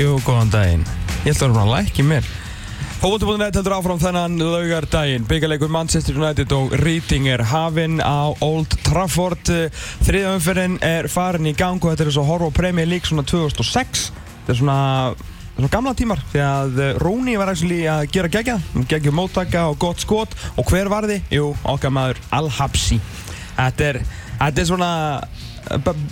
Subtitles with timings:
[0.00, 0.84] Jú, góðan daginn.
[1.26, 2.28] Ég ætla að vera bara að lækja mér.
[3.02, 5.26] Fótbolti.net heldur áfram þennan laugardaginn.
[5.28, 9.52] Byggjarleikur Manchester United og Reading er hafinn á Old Trafford.
[10.06, 13.26] Þriða umferðin er farin í gang og þetta er svo horf á Premier League svona
[13.28, 14.08] 2006.
[14.16, 14.80] Þetta er svona,
[15.58, 18.56] svona gamla tímar því að Rooney var að gera gegja.
[18.88, 20.32] Gegja móttaka og gott skot.
[20.56, 21.28] Og hver var þið?
[21.42, 23.02] Jú, okkar maður Al-Habsi.
[23.58, 24.04] Þetta er,
[24.46, 24.94] þetta er svona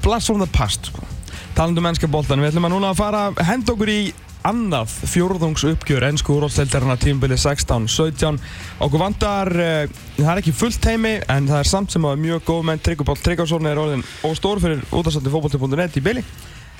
[0.05, 1.15] blast from the past sko.
[1.59, 4.03] Talandu um mennska bóltan, við ætlum að núna að fara að henda okkur í
[4.47, 8.39] annað fjórðungsuppgjör ennsku úrvalsleildarinn að tímubili 16-17
[8.87, 12.45] okkur vandar, uh, það er ekki fullt heimi en það er samt sem að mjög
[12.47, 12.85] góð menn.
[12.87, 16.23] Tryggur Pál Tryggvarsson er orðin og stór fyrir útastandi fókbólti.net í byli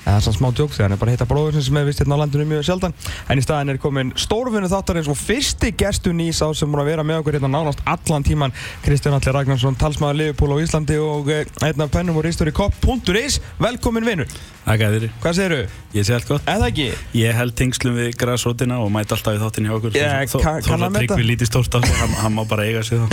[0.05, 1.99] það er svona smá djók þegar hann er bara að hitta bróður sem er vist
[2.03, 2.93] hérna á landinu mjög sjaldan.
[3.29, 6.89] En í staðin er komin stórfinu þáttarins og fyrsti gestu nýs á sem múið að
[6.93, 8.55] vera með okkur hérna nánast allan tíman.
[8.85, 13.39] Kristján Alli Ragnarsson, talsmaður Liverpool á Íslandi og einn af pennum og ristur í kopp.is
[13.59, 14.29] Velkomin vinnur
[14.69, 15.61] Takk að þér Hvað segir þú?
[15.97, 16.49] Ég sé allt gott.
[16.51, 16.87] Eða ekki?
[17.17, 19.95] Ég held tengslum við græsrótina og mæti alltaf í þáttin hjá okkur.
[19.97, 21.79] Ég Þó- kann- Þó kann það að tryggvi lítið stórt á
[22.21, 23.07] hann, má bara eiga sig þá.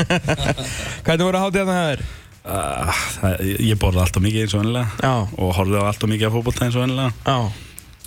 [1.06, 2.04] Hvernig voru hátíðan það þér?
[2.46, 3.04] Uh,
[3.60, 6.78] Ég borði alltaf mikið eins og ennilega og horfði á alltaf mikið af fótbolta eins
[6.78, 7.36] og ennilega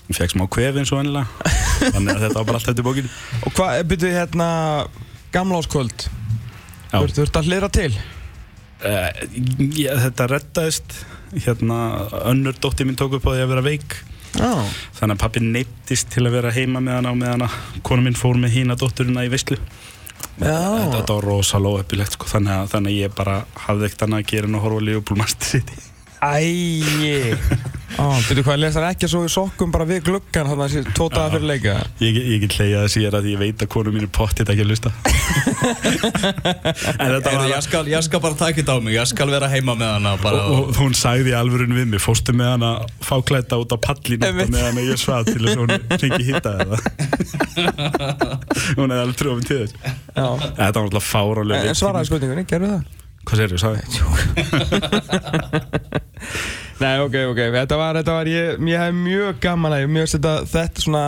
[0.09, 1.51] Ég fekk smá kvef eins og ennilega
[1.93, 3.11] Þannig að þetta var bara allt eftir bókinu
[3.45, 4.47] Og hvað, byrjuðu hérna
[5.35, 6.07] gamla áskvöld.
[6.89, 7.91] Þú ert að hlera til?
[8.81, 9.09] uh,
[9.77, 10.95] ég, Þetta reddaðist
[11.45, 11.75] hérna
[12.31, 13.97] önnur dótti mín tók upp á því að vera veik.
[14.33, 14.49] Já.
[14.97, 17.49] Þannig að pappi neittist til að vera heima með hana og með hana.
[17.85, 19.59] Konu mín fór með hína dótturina í veislu.
[19.61, 19.78] Já.
[20.39, 24.49] Þetta, var rosalega óöppilegt sko, þannig, þannig að ég bara hafði ekkert annað að gera
[24.49, 25.63] en að horfa á Liverpool Master
[26.19, 27.31] Æi.
[27.99, 31.29] Á, byrju hvað, lesar ekki svo í sokkum bara við gluggan þannig að þessi daga
[31.33, 31.73] fyrir leika?
[32.03, 34.63] Ég, ég get hleyjað að sér að ég veit að konu mín er pottitt ekki
[34.63, 34.99] að lusta En
[36.69, 39.47] þetta Heyrðu, var ég, skal, ég skal bara taka þetta á mig, ég skal vera
[39.51, 42.69] heima með hana bara og, og hún sagði í alvörun við mig fórstu með hana
[43.03, 44.49] fáklæta út á pallin Einmitt.
[44.53, 45.73] með hana ég svaf til þess að hún
[46.05, 46.77] fengi hitta eða?
[48.77, 49.73] Hún hefði alveg trúið til þess.
[50.15, 50.27] Já.
[50.39, 52.83] Þetta var alltaf fárálega En svaraði spurningunni, gerðu það?
[53.29, 53.83] Hvað segir þú, sagði?
[56.81, 60.31] Nei, ok, ok, þetta var, þetta var, ég, ég hef mjög gaman að, mjög þetta,
[60.49, 61.03] þetta svona,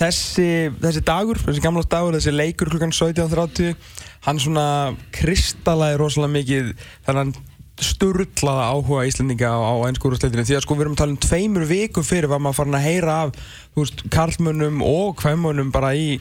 [0.00, 0.46] þessi,
[0.80, 3.76] þessi dagur, þessi gamla dagur, þessi leikur klukkan 17.30,
[4.24, 4.66] hann svona
[5.12, 6.72] kristallaði rosalega mikið
[7.08, 7.36] þennan
[7.84, 11.68] sturlaða áhuga Íslendinga á, á einskúrúsleitinu því að sko við erum að tala um tveimur
[11.68, 13.32] vikum fyrir var maður farin að heyra af
[13.74, 16.20] þú veist, karlmönnum og kvæmunum bara í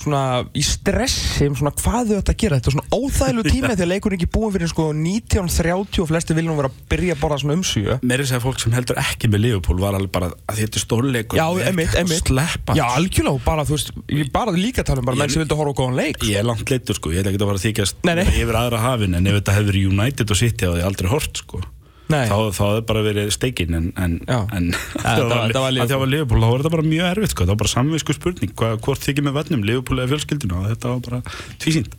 [0.00, 0.20] svona
[0.56, 2.58] í stressi um svona hvað þau ætti að gera.
[2.60, 6.10] Þetta er svona óþæglu tími því að leikurinn er ekki búin fyrir sko 1930 og
[6.10, 9.30] flesti viljum vera að byrja að borða svona umsýju Meiri segja fólk sem heldur ekki
[9.32, 12.24] með Liverpool var alveg bara að þetta er stórleikur Já, er að einmitt.
[12.30, 12.76] Sleppa.
[12.78, 15.74] Já, algjörlega, bara þú veist, ég bara líka tala um bara menn sem vildu horfa
[15.74, 16.24] á góðan leik.
[16.28, 18.08] Ég er langt leittur sko, ég ætla ekki að fara að þykjast
[18.40, 21.62] yfir aðra hafin en ef þetta hefur United og City hefði ég aldrei hort sko
[22.10, 24.70] þá, þá hefði bara verið steikinn en, en, en
[25.02, 26.10] það var- var, var að Liverpool.
[26.14, 29.06] Liverpool þá var þetta bara mjög erfitt sko, það var bara samvisku spurning Hva, hvort
[29.06, 31.22] þykir með vönnum, Liverpool eða fjölskyldinu og þetta var bara
[31.62, 31.94] tvísýnd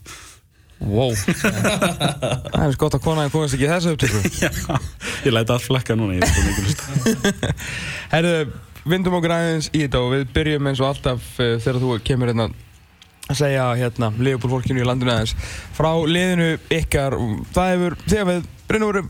[0.82, 1.12] wow.
[2.52, 4.22] Það er svo gott að konaðin komast ekki þessu upptöku.
[4.42, 4.50] Já,
[5.28, 6.82] ég læti allt flekka núna ég er mikið lust
[8.12, 8.34] Herðu,
[8.90, 12.32] vindum okkur aðeins í þetta og við byrjum eins og alltaf uh, þegar þú kemur
[12.34, 12.50] hérna
[13.32, 15.36] að segja hérna Leopold fólkinu í landinu aðeins.
[15.78, 17.14] Frá liðinu ykkar
[17.56, 18.42] það hefur, þegar við
[18.74, 19.04] reynum veru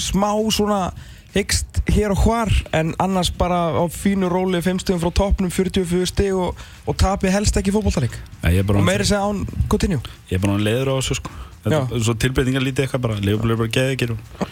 [0.00, 0.92] smá svona
[1.32, 6.06] hyggst hér og hvar en annars bara á fínu róli 5 stöðum frá toppnum 44
[6.10, 7.72] stig og, og tapið helst ekki
[8.68, 9.40] bara og meiri segja án
[9.72, 11.32] continue Ég er bara hann leiður á þessu sko.
[12.02, 13.16] Svo tilbreytingar lítið eitthvað bara.
[13.22, 14.46] Er bara geðegir og,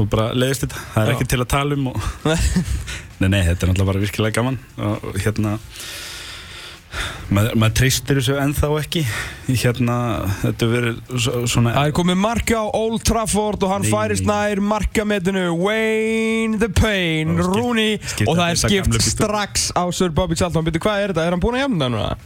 [0.00, 0.82] og bara leiðist þetta.
[0.94, 1.16] Það er Já.
[1.16, 2.10] ekki til að tala um og,
[3.20, 4.58] Nei, nei, þetta er náttúrulega bara virkilega gaman.
[4.76, 5.56] Og hérna
[7.30, 9.02] maður mað treystir þessu ennþá ekki.
[9.62, 9.96] Hérna,
[10.42, 14.26] þetta verið svo- svona Það er komið marka á Old Trafford og hann Nei, færist
[14.28, 15.46] nær markametinu.
[15.58, 17.98] Wayne the Pain, Rooney.
[18.26, 20.64] og það að er skipt strax á Sir Bobby Charlton.
[20.64, 21.26] Býtu, hvað er þetta?
[21.26, 22.16] Er hann búinn að það núna?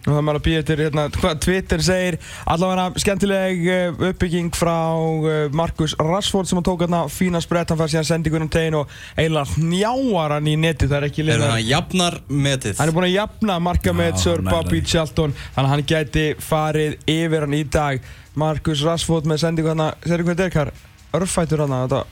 [0.00, 2.16] Og það er maður að býja eftir hérna, hvað Twitter segir
[2.48, 7.80] allavega skemmtileg uh, uppbygging frá uh, Marcus Rashford sem hann tók hérna fína sprett, hann
[7.80, 11.50] fær síðan sendingunum tegin og eiginlega njáar hann í neti það er ekki Er liðna
[11.52, 12.78] hann jafnar metið?
[12.80, 14.44] Hann er búinn að jafna marka með Já, Sir.
[14.48, 18.08] Bobby Charlton Þannig að hann gæti farið yfir hann í dag
[18.40, 20.72] Marcus Rashford með sendingu hann Segir hvað þetta er kar?
[21.20, 22.02] Örfætur hann þetta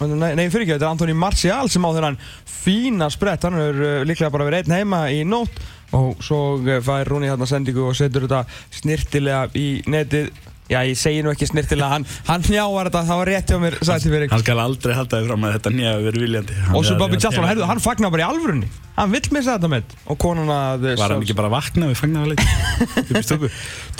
[0.00, 2.16] Nei, nei fyrir ekki, þetta er Antoni Martial sem á þennan
[2.48, 5.60] fína sprett Hann er uh, líklega bara verið einn heima í nótt
[5.96, 8.44] Og svo uh, fær Rúni hérna sendingu og setur þetta
[8.80, 10.30] snirtilega í netið
[10.70, 13.74] Já, ég segi nú ekki snirtilega, hann, hann hnjávar þetta, það var rétt hjá mér,
[13.82, 16.54] sætti fyrir Hann skal aldrei halda þig fram að þetta nýja verið viljandi.
[16.68, 18.68] Hann Og svo er- Bobby Charlton, herðu, hann fagnar bara í alvörunni.
[19.00, 21.96] Hann vill missa þetta með og konan að Var hann ekki bara að vakna við
[23.24, 23.48] stöku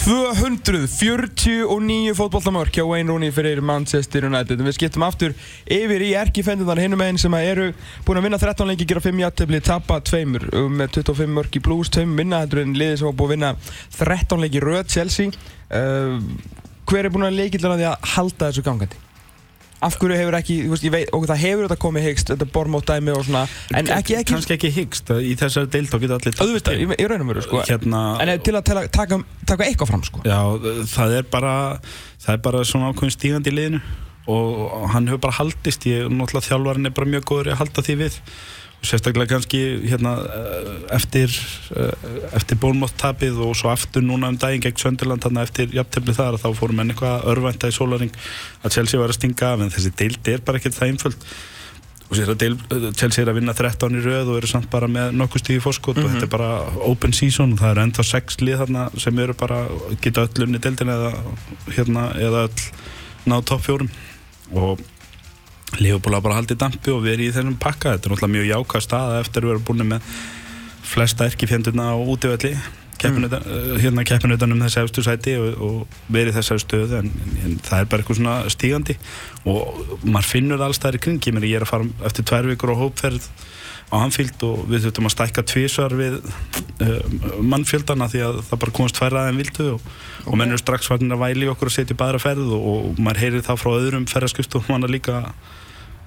[0.05, 4.61] 249 fótboltamörk hjá Wayne Rooney fyrir Manchester United.
[4.67, 5.33] Við skiptum aftur
[5.71, 7.71] yfir í erkifendunar hinnum einn sem eru
[8.07, 10.43] búin að vinna 13 lengi, gera 5 jættefli, tapa 2 með
[11.01, 13.51] 25 mörk í blues 2 minna heldur en liði sem var búin að vinna
[13.99, 15.27] 13 lengi röð Chelsea.
[15.71, 16.19] Uh,
[16.91, 19.07] hver er búin að leikillega því að halda þessu gangandi?
[19.81, 23.15] af hverju hefur ekki, veist, veit, og það hefur þetta komið hyggst, þetta bormótt dæmi
[23.15, 26.83] og svona en ekki, ekki kannski ekki hyggst, í þessari deild þá geta allir auðvitað,
[26.83, 27.63] í, í raunum veru sko.
[27.65, 30.23] Hérna, en til að tala, taka, taka eitthvað fram sko.
[30.29, 30.37] Já,
[30.93, 31.55] það er bara
[32.21, 33.83] það er bara svona ákveðin stígandi í liðinu.
[34.31, 37.97] Og hann hefur bara haldist ég, náttúrulega þjálfarinn er bara mjög góður að halda því
[38.05, 38.19] við
[38.83, 40.15] sérstaklega kannski hérna,
[40.97, 41.33] eftir
[42.37, 46.49] eftir bólmátt-tapið og svo aftur núna um daginn gegn Sönderland þannig eftir jafntefni þar þá
[46.57, 48.13] fórum enn eitthvað örvænta í sólaring
[48.65, 51.27] að Chelsea var að stinga af en þessi deildi er bara ekkert það einföld
[52.11, 52.55] og sér að deil,
[52.99, 55.97] Chelsea er að vinna 13 í rauð og eru samt bara með nokkuð stíði fórskot
[55.97, 56.09] mm -hmm.
[56.09, 59.35] og þetta er bara open season og það eru ennþá 6 lið þarna sem eru
[59.35, 59.61] bara
[60.01, 61.13] geta öll unni deildin eða
[61.77, 62.65] hérna eða öll
[63.31, 63.91] ná topp fjórum
[64.51, 64.81] og
[65.79, 68.87] Leopold hafa bara haldið dampi og verið í þennum pakka þetta er náttúrulega mjög jákvæð
[68.87, 70.13] staða eftir að vera búin með
[70.91, 72.55] flesta erkifjendurna á útíðvelli
[73.09, 73.79] mm.
[73.81, 77.13] hérna keppinutan um þessi efstu sæti og, og verið þessari stöðu en,
[77.45, 78.99] en það er bara eitthvað svona stígandi
[79.49, 82.81] og maður finnur alls það kringi mér ég er að fara eftir tvær vikur á
[82.83, 83.31] hópferð
[83.91, 86.99] á Hanfield og við þurftum að stækka tvísvar við uh,
[87.43, 90.27] mannfjöldana því að það bara komast tværað en vildu og, okay.
[90.27, 93.25] og mennur strax farin að væli okkur að setja í bara ferð og, og maður
[93.25, 95.25] heyrir það frá öðrum ferðarskust og manna líka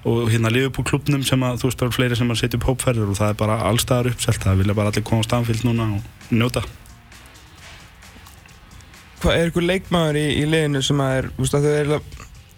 [0.03, 2.67] og hérna Liverpool klubnum sem að þú veist það eru fleiri sem að setja upp
[2.67, 4.43] hópferður og það er bara allstaðar uppselt.
[4.43, 6.63] Það vilja bara allir koma á stanfild núna og njóta.
[9.23, 11.93] Hvað er ykkur leikmaður í, í leginu sem að er, þú veist að þau er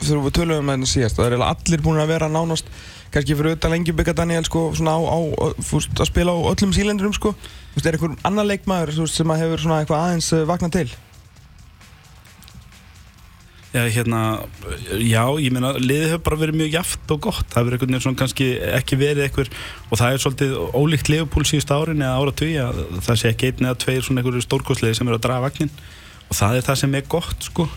[0.02, 2.70] þegar við tölum um þetta síðast það er allir búin að vera nánast
[3.14, 5.20] kannski fyrir auðvitað lengi byggja Daniel sko svona á, á
[5.54, 7.36] að spila á öllum sílendurum sko.
[7.38, 10.80] Þú veist er ykkur annar leikmaður veist, sem að hefur svona eitthvað aðeins eh, vaknað
[10.80, 10.88] til
[13.76, 14.20] Já, hérna,
[15.04, 18.18] já, ég meina, liðið hefur bara verið mjög jaft og gott, það hefur einhvern veginn
[18.22, 18.46] kannski
[18.78, 19.50] ekki verið einhver,
[19.90, 23.50] og það er svolítið ólíkt liðupúl síðust árin eða ára tugi að það sé ekki
[23.52, 25.74] einn eða tveir svona einhverju stórkostliði sem eru að draga vagnin
[26.30, 27.68] og það er það sem er gott, sko,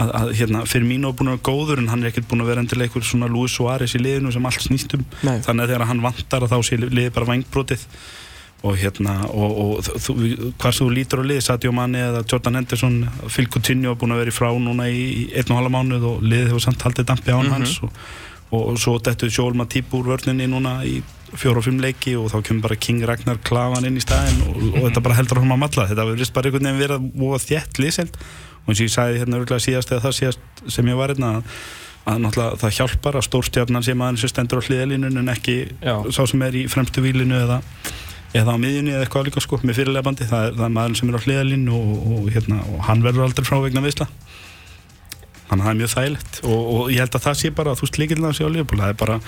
[0.00, 2.46] að, að hérna, fyrir mínu er búin að vera góður en hann er ekkert búin
[2.46, 5.88] að vera endilega einhver svona Luis Suárez í liðinu sem allt snýstum, þannig að þegar
[5.92, 7.84] hann vantar að þá sé liðið bara vangbrótið
[8.62, 10.14] og hérna og, og þú,
[10.60, 14.22] hvað sem þú lítur á lið Sadio Mane eða Jordan Henderson Phil Coutinho búin að
[14.22, 17.32] vera í frá núna í einn og halva mánuð og liðið hefur samt haldið dampi
[17.32, 17.56] án mm -hmm.
[17.56, 17.90] hans og,
[18.50, 21.02] og, og svo dettuð Sjól Matip úr vörnunni núna í
[21.34, 24.88] fjóru og fimm leiki og þá kemur bara King Ragnar Klavan inn í staðin og
[24.88, 27.78] þetta bara heldur hann að matla þetta verður bara einhvern veginn verið að búa þjætt
[27.78, 28.16] liðselt
[28.62, 31.42] og eins og ég sagði hérna örgulega síðast eða það síðast sem ég var hérna
[32.02, 35.94] að náttúrulega það hjálpar að stórstjarnan sem aðeins stendur á hliðalínun en ekki Já.
[36.10, 37.60] sá sem er í fremstu vílinu eða
[38.32, 41.00] eða á miðjunni eða eitthvað líka sko með fyrirlega bandi, það er, það er maður
[41.00, 44.08] sem er á hliðalinn og, og, hérna, og hann verður aldrei frá vegna viðsla
[45.52, 46.40] þannig að það er mjög þægilegt.
[46.48, 48.80] Og, og ég held að það sé bara að þú slikir það sé á liðból,
[48.80, 49.18] það er bara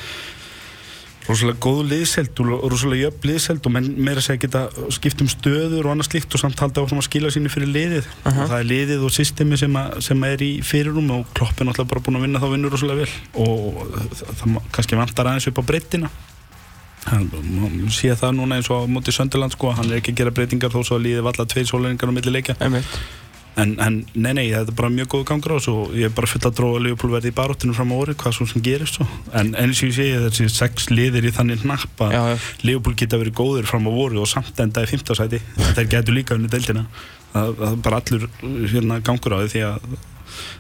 [1.25, 5.95] rosalega góð liðselt og rosalega jöfn liðselt og meira segja geta skipt um stöður og
[5.95, 8.11] annað slikt og samt halda á að skila sínu fyrir liðið.
[8.25, 8.43] Uh -huh.
[8.45, 11.89] og það er liðið og systemi sem, a, sem er í fyrirum og kloppin alltaf
[11.89, 13.13] bara búin að vinna þá vinnur rosalega vel.
[13.41, 13.89] Og
[14.21, 16.11] það, það kannski vantar aðeins upp á breyttina
[17.09, 20.33] hann sé það núna eins og á móti Sönderland sko, hann er ekki að gera
[20.37, 22.57] breytingar þó svo að líði valla tveir sólæringar á milli leikja.
[23.55, 26.15] En, en nei nei, þetta er bara mjög góð gangur á þessu og ég er
[26.17, 28.99] bara full að dróða Leopold verði í baróttinu fram á orði, hvað svo sem gerist
[28.99, 29.07] svo.
[29.31, 33.37] en eins og ég segi þessi sex liðir í þannig napp að Leopold geta verið
[33.39, 35.15] góður fram á orði og samt enda í 15.
[35.21, 35.41] sæti.
[35.77, 36.89] Þeir getur líka unni deildina.
[37.31, 39.87] Það er bara allur hérna, gangur á því að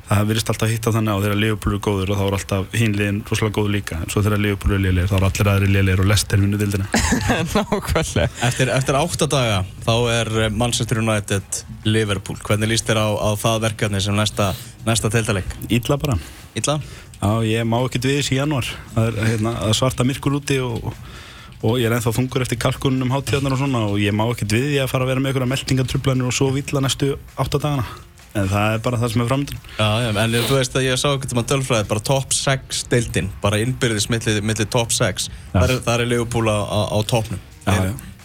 [0.08, 2.76] það verist alltaf hitt á þannig á þegar Leopold er góður og þá er alltaf
[2.76, 4.00] hinliðin rosalega góð líka.
[4.02, 6.86] En svo þegar Leopold er liðleir þá er allir aðri liðleir og Lester vinnu dildina
[7.54, 8.28] Nákvæmlega.
[8.48, 12.38] Eftir, eftir átta daga þá er Manchester United Liverpool.
[12.44, 14.52] Hvernig líst þér á, á það verkefni sem næsta,
[14.86, 15.56] næsta teltaleg?
[15.72, 16.18] Ítla bara.
[16.54, 16.78] Ítla?
[17.24, 20.90] Já, ég má ekkert við þessi í januar það er hérna, svarta myrkur úti og,
[21.64, 24.74] og ég er ennþá þungur eftir kalkunum hátíðarnar og svona og ég má ekkert við
[24.76, 25.32] ég að fara að vera með
[28.34, 30.98] en það er bara það sem er framöndan Já, já, en þú veist að ég
[31.00, 35.30] sá ekkert um að tölfræði bara top 6 deildin, bara innbyrðis millir milli top 6,
[35.52, 37.40] það er, er Leopold á, á, á topnum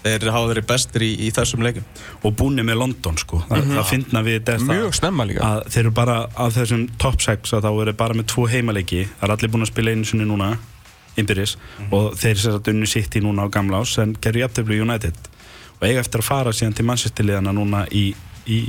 [0.04, 1.86] þeir, þeir hafa verið bestir í, í þessum leikum
[2.26, 3.42] og búinni með London sko.
[3.48, 3.78] Það, mm -hmm.
[3.78, 4.58] það finna við þetta.
[4.72, 5.48] Mjög snemma líka.
[5.48, 9.08] Að þeir eru bara af þessum top 6 að þá eru bara með tvo heimaleiki.
[9.20, 10.58] Það er allir búin að spila einu sinni núna
[11.18, 11.58] innbyrðis.
[11.58, 11.94] Mm -hmm.
[11.94, 15.16] og þeir sér að unni sitt í núna á gamla ás en gerur jæfteflu United.
[15.80, 18.16] Og eiga eftir að fara síðan til Manchester liðana núna í
[18.50, 18.60] í,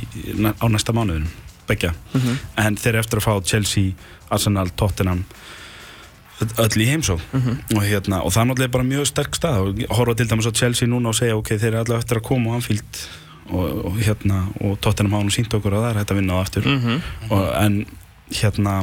[0.60, 1.28] á næsta mánuðin
[1.70, 2.37] begja mm -hmm.
[2.64, 3.92] en þeir eru eftir að fá Chelsea,
[4.30, 5.25] Arsenal, Tottenham
[6.40, 7.20] öll í heimsók
[7.76, 9.58] og, hérna, og það er náttúrulega bara mjög sterk stað.
[9.60, 12.26] Og horfa til dæmis á Chelsea núna og segja ok, þeir eru allavega eftir að
[12.30, 13.00] koma á Anfield
[13.50, 16.38] og, og hérna, og Tottenham hafa nú sínt okkur að það er hægt að vinna
[16.38, 16.68] á aftur.
[17.30, 17.87] Og, en
[18.40, 18.75] hérna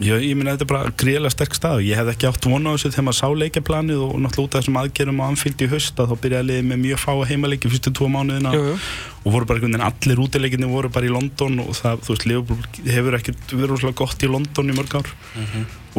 [0.00, 2.74] ég, ég minna þetta er bara gríðilega sterk stað ég hef ekki átt vona á
[2.76, 6.00] þessu þegar maður sá leikjaplanið og náttúrulega út af þessum aðgerum á Anfield í haust
[6.00, 8.78] að þá byrjaði liðið með mjög fáa heimaleiki fyrstu tvo mánuðina Jú, jú.
[9.24, 12.26] og voru bara einhvern veginn allir útileikinni voru bara í London og það, þú veist,
[12.30, 15.12] Liverpool hefur ekkert verið rosalega gott í London í mörg ár.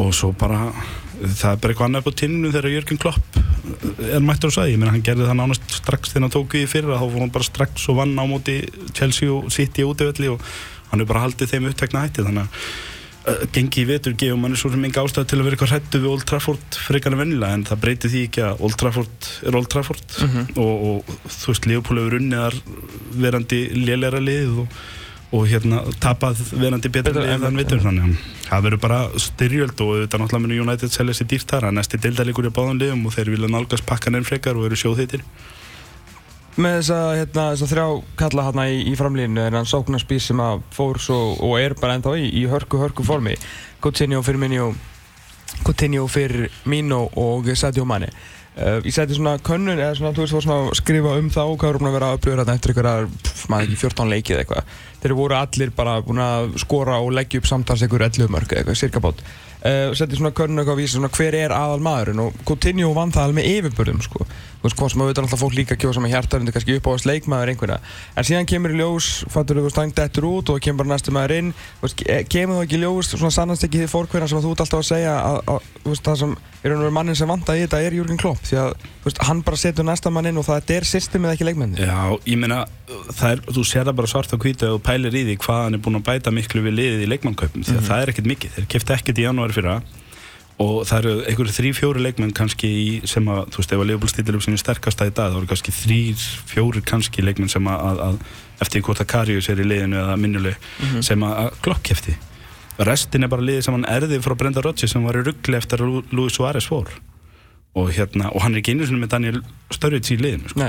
[0.02, 0.58] Og svo bara
[1.22, 3.36] það er bara eitthvað annað upp á tinninu þegar Jörgen Klopp
[4.08, 6.64] er mættur að sagði, ég meina hann gerði það nánast strax þegar hann tók við
[6.64, 8.56] í fyrra, þá fór hann bara strax og vann á móti
[8.96, 10.40] Chelsea og City útivelli og
[10.90, 12.24] hann hefur bara haldið þeim upptekna hætti.
[12.26, 12.91] Þannig að uh,
[13.54, 16.10] gengi í vetur gefur manni svo sem enga ástæð til að vera eitthvað hrættu við
[16.10, 19.68] Old Trafford frekar en vennilega en það breytir því ekki að Old Trafford er Old
[19.70, 20.16] Trafford.
[20.58, 22.56] Og, og þú veist, Leopold hefur unniðar
[23.22, 24.76] verandi lélæra lið og,
[25.32, 29.78] og hérna tapað verandi Betra, lið en- þann vitur þannig að það verður bara styrjöld
[29.86, 33.06] og þetta náttúrulega munir United selja sér dýrt þar að næsti deildalegur í báðan liðum
[33.08, 35.22] og þeir vilja nálgast pakkan enn frekar og eru sjóðhittir
[36.60, 37.84] Með þessa, hérna, þessa þrjá
[38.20, 41.96] kalla hérna í, í framlínu er hann sóknarspís sem að fór svo og er bara
[41.96, 43.38] ennþá í, í hörku hörku formi.
[43.80, 44.66] Coutinho fyrir Minio
[45.64, 48.10] Coutinho fyrir Mino og Sadio Mane.
[48.52, 51.40] Uh, Ég seti svona könnun eða svona, þú veist, fór svona að skrifa um þá
[51.40, 54.34] hvað eru búin að vera að upplöður hérna eftir einhverjar, pff, maður ekki 14 leikið
[54.34, 54.74] eða eitthvað.
[55.00, 58.76] Þeir voru allir bara búin að skora og leggja upp samtals einhver 11 mörg eitthvað,
[58.82, 59.24] cirka bát.
[59.62, 63.14] Uh, Seti svona könnun eitthvað að vísa svona hver er aðal maðurinn og Coutinho vann
[63.14, 64.28] það alveg með yfirbörðum sko
[64.62, 66.90] þú veist, hvað sem að auðvitað alltaf fólk líka kjósa með hjartarundir kannski upp á
[66.94, 67.78] þess leikmaður einhverja.
[68.14, 71.14] En síðan kemur í ljós, fattur þú veist, hann dettur út og kemur bara næstu
[71.14, 71.50] maður inn.
[71.80, 74.46] Þú veist, ke- kemur það ekki í ljós, svona sannast ekki þið fórkverðan sem að
[74.46, 77.26] þú ert alltaf að segja að, að þú veist, það sem er veru mannin sem
[77.32, 78.38] vantar í þetta er Jürgen Klopp.
[78.46, 78.70] Því að
[79.02, 81.96] þú veist, hann bara setur næsta mann inn og það er systemið ekki leikmenni Já,
[82.30, 82.60] ég meina,
[83.10, 85.74] það er, þú sér það bara svart og hvítið og pælir í því hvað hann
[85.74, 87.66] er búinn að bæta miklu við liðið í leikmannkaupum.
[87.66, 89.74] Því að það er ekkert mikið, þeir kefti ekkert í janúari fyrra
[90.62, 93.88] og það eru einhverju þrý, fjóri leikmenn kannski í, sem að, þú veist, ef að
[93.90, 97.70] Leopold stillir upp sinni sterkasta í dag, þá eru kannski þrýr, fjóri kannski leikmenn sem
[97.72, 100.68] að, að, að eftir hvort að Karius er í liðinu eða minnuleg
[101.02, 102.14] sem að, að Klopp kefti
[102.82, 105.82] restin er bara liðið sem hann erði frá Brenda Rodgers sem var í ruggli eftir
[105.84, 106.88] að Lu- Luis Suárez fór.
[107.78, 109.38] Og, hérna, og hann er ekki einu sinni með Daniel
[109.72, 110.60] Sturridge í liðinu sko.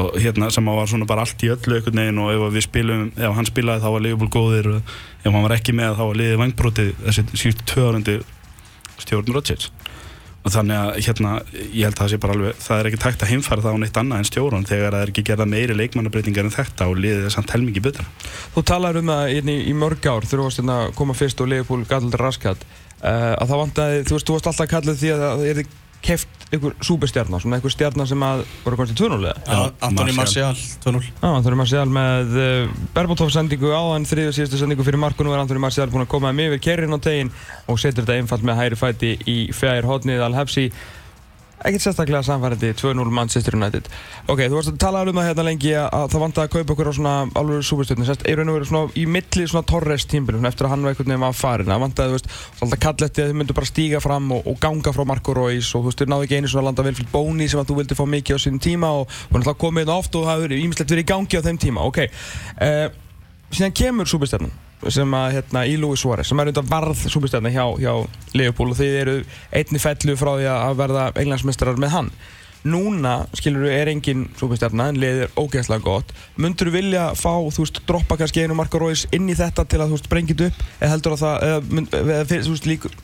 [0.00, 2.56] Og hérna sem að var svona bara allt í öllu einhvern veginn og ef að
[2.56, 6.02] við spilum, ef hann spilaði þá var Liverpool góðir ef hann var ekki með þá
[6.06, 7.86] var liðið vangbrótið þessi síðustu tvö
[9.04, 9.70] stjórn Rodgers
[10.40, 13.24] og þannig að hérna, ég held að það sé bara alveg það er ekki tækt
[13.24, 16.48] að heimfæra það á neitt annað en stjórn þegar það er ekki gerða meiri leikmannabreitingar
[16.48, 18.06] en þetta og liðið er samt helmingi betra.
[18.54, 21.44] Þú talar um það hérna í, í mörg ár þú varst hérna að koma fyrst
[21.44, 23.76] og Leopold gallur raskat uh, að það
[24.08, 25.62] þú veist, þú varst alltaf að kalla því að það er
[26.04, 30.14] keft einhver súperstjarnar, svona einhver stjarnar sem að voru konstið tvönulega Já, Antoni.
[30.16, 35.02] Martial, 2-0 Já, Antoni Marcial með uh, Berbatov sendingu á hann, þriðu síðustu sendingu fyrir
[35.02, 37.30] Marko nú er Antoni Marcial búinn að koma með yfir kerrin á tegin
[37.70, 40.66] og setur þetta einfalt með hægri fæti í fjær hodnið Al-Hebsi
[41.64, 43.88] ekkert sérstaklega samfærandi 2-0 Manchester United.
[44.26, 46.74] Ok, þú varst að tala um það hérna lengi að, að það vant að kaupa
[46.74, 50.06] okkur á svona alveg súperstöðni sérst, er raun og verið svona í milli svona Torres
[50.10, 52.82] tímbilum eftir að hann var einhvern veginn var farin það vant að þú veist, alltaf
[52.86, 55.84] kalla eftir að þau myndu bara stíga fram og, og ganga frá Marco Reus og
[55.84, 57.98] þú veist, þau náðu ekki einu svona að landa Vilfried Bóni sem að þú vildi
[57.98, 60.58] fá mikið á sínum tíma og hún er alltaf komið inn oft og það hefur
[60.60, 61.86] ímislegt verið í gangi á þeim tíma.
[61.90, 61.98] Ok,
[62.64, 62.88] uh,
[64.88, 67.92] sem að hérna í Luis Suárez sem er undan varð súperstjarnan hjá, hjá
[68.36, 69.16] Leopold og þið eru
[69.52, 72.12] einni fellu frá því að verða englandsmestrar með hann.
[72.60, 76.10] Núna, skilur við, er engin súperstjarnan en liðið er ógeðslega gott.
[76.36, 79.80] Myndur þú vilja fá, þú veist, droppa kannski einu Marko Róis inn í þetta til
[79.80, 80.66] að, þú veist, þetta upp?
[80.80, 82.98] Eða heldur að það, eða, mynd, eða, þú veist, líkur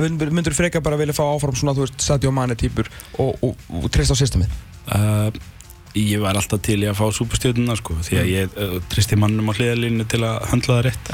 [0.00, 3.50] myndur, myndur freka bara vilja fá áfram svona, þú veist, Sadio Mane típur og, og,
[3.68, 4.54] og, og treysta á systemið?
[4.88, 5.28] Uh,
[5.98, 9.50] ég var alltaf til í að fá súpustjórnuna sko, því að ég uh, tristi mannum
[9.50, 11.10] á hliðalínu til að höndla það rétt.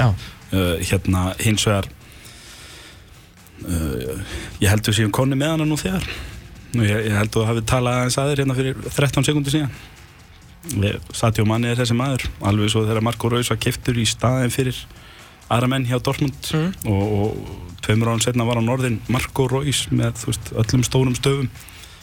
[0.49, 1.89] Uh, hérna hins vegar
[3.67, 4.19] uh,
[4.61, 6.05] ég held að við séum konni með hana nú þegar.
[6.77, 9.71] Og ég, ég held að hafi talað aðeins aðeir hérna fyrir 13 sekundur síðan.
[10.69, 14.51] Við- Sadio Mani er þessi maður alveg svo þegar Marco Reus var keftur í staðin
[14.53, 14.77] fyrir
[15.49, 16.51] aðra menn hjá Dortmund.
[16.53, 16.73] Mm.
[16.91, 21.47] og, og tveimur árum setna var hann orðin Marco Reus með veist, öllum stórum stöfum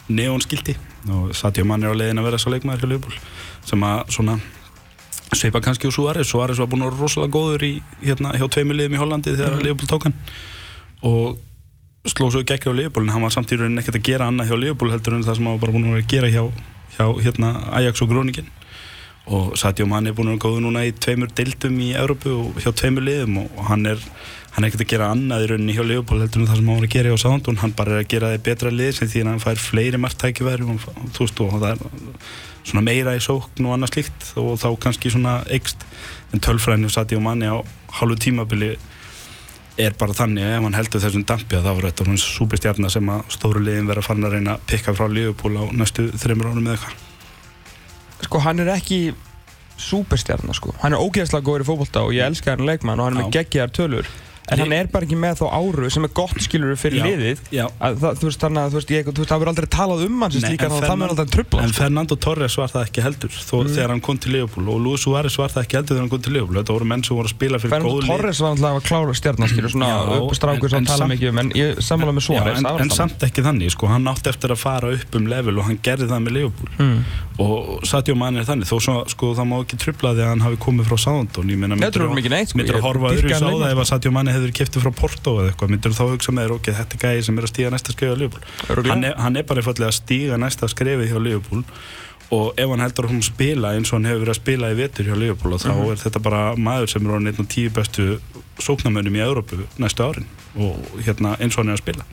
[0.09, 0.73] neonskildi
[1.13, 3.17] og Sadio Mani er á leiðin að vera svo leikmaður hjá Liverpool
[3.67, 4.37] sem að svona
[5.35, 6.29] sveipa kannski úr Suárez.
[6.29, 7.73] Suárez var búinn að vera rosalega góður í,
[8.03, 9.65] hérna, hjá tveimur liðum í Hollandi þegar mm.
[9.65, 10.15] Liverpool tók hann.
[11.07, 11.37] Og
[12.07, 14.51] sló svo ekki á Liverpool en hann var samt í rauninni ekkert að gera annað
[14.51, 16.43] hjá Liverpool heldur en það sem hann var bara búinn að vera að gera hjá,
[16.95, 18.51] hjá hérna, Ajax og Gróningin
[19.27, 22.61] og Sadio Mane er búinn að vera góður núna í tveimur deildum í Európu og
[22.63, 24.03] hjá tveimur liðum og hann er
[24.57, 26.79] hann er ekkert að gera annað í rauninni hjá Liverpool heldur en það sem hann
[26.79, 29.21] var að gera hjá Southampton hann bara er að gera þið betra lið sem því
[29.21, 31.83] að hann fær fleiri margtækifæri og þú veist og það er
[32.67, 35.85] svona meira í sókn og annað slíkt og þá kannski svona eikst
[36.33, 37.57] en tölfræðinu Sadio Mane á
[37.99, 38.73] hálfu tímabili
[39.77, 43.13] er bara þannig ef hann heldur þessum dampi að þá er þetta hún súpistjarnar sem
[43.13, 46.65] að stóru liðin vera farin að reyna að pikka frá Liverpool á næstu þreymur árum
[46.65, 47.03] eða eitthvað
[48.25, 49.13] Sko, hann er ekki
[49.77, 50.73] súperstjarnar, sko.
[50.81, 53.27] Hann er ógeðslega góður í fótbolta og ég elska hann leikmann og hann er með
[53.29, 53.35] Já.
[53.37, 54.09] geggjaðar tölur.
[54.47, 57.39] En hann er bara ekki með þá áru sem er gott skilur fyrir Já, liðið.
[57.51, 57.65] já.
[57.83, 60.03] Að, það, þú veist, þannig að þú veist, ég, þú veist, það verður aldrei talað
[60.07, 61.77] um hann Nei, slíkan en og það verður aldrei trubla, En sko.
[61.81, 65.35] Fernando Torres var það ekki heldur þó, þegar hann kom til Liverpool og Luis Suárez
[65.41, 67.35] var það ekki heldur þegar hann kom til Liverpool þetta voru menn sem voru að
[67.35, 70.87] spila fyrir Fernando góð lið Torres var alltaf að klára stjarnar, skilur, svona uppstrákur sem
[70.87, 74.07] tala mikið um, en ég sammála með Suárez, en, en samt ekki þannig sko, hann
[74.13, 76.99] átti eftir að fara upp um level og hann gerði það með Liverpool Mm.
[77.43, 78.13] og Sadio
[84.37, 87.23] Hefur kiftið frá Porto eða eitthvað myndir þá hugsa með þér ok, þetta er gæði
[87.27, 89.97] sem er að stíga næsta skrifa á Liverpool hann er, hann er bara einfallega að
[90.01, 91.63] stíga næsta skrifið hjá Liverpool
[92.37, 94.75] og ef hann heldur að hún spila eins og hann hefur verið að spila í
[94.81, 95.91] vetur hjá Liverpool og þá Mhm.
[95.93, 98.07] er þetta bara maður sem er á einn og tíu bestu
[98.59, 100.25] sóknamönnum í Európu næstu árin
[100.59, 100.75] og
[101.05, 102.03] hérna eins og hann er að spila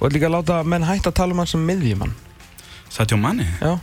[0.00, 2.12] Og líka að láta menn hætta að tala um hann sem miðjumann.
[2.90, 3.78] Sadio Mane, Já.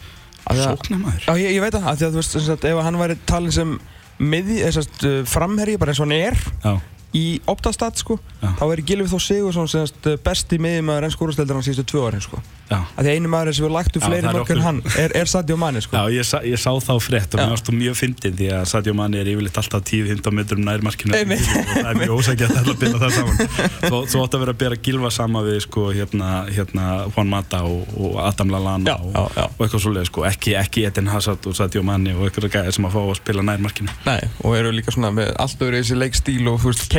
[0.52, 3.76] Sóknamæður Já, ég, ég veit það, því að þú veist, ef hann væri talin sem
[4.20, 6.74] miði, eða sagt, uh, framherji, bara eins og hann er Já,
[7.18, 8.54] í Optastad, sko, Já.
[8.60, 12.40] þá er Gilvi Þó Sigursson uh, besti miðjumæður enn skórasteldur hann síðustu tvö árin, sko.
[12.72, 14.78] já Af því að einu maður sem við Já, fleiri það er mörg en hann
[15.04, 15.98] er, er Sadio Mane, sko.
[15.98, 18.64] Já, ég, sa, ég sá þá frétt og mér varst þú mjög fyndin því að
[18.72, 21.44] Sadio Mane er yfirleitt alltaf 10-15 metrum nær markinu Einmitt.
[21.52, 23.36] og það er mjög ósækja að ætla að byrja það saman
[23.82, 27.62] Þú þú átt að vera að bera gilva sama við sko, hérna, hérna Juan Mata
[27.68, 30.24] og, og Adam Lallana og, og eitthvað svoleið sko.
[30.32, 33.46] ekki, ekki Eden Hazard og Sadio Mane og eitthvað gæði sem að fá að spila
[33.46, 35.62] nær markinu Nei, og eru líka svona með allt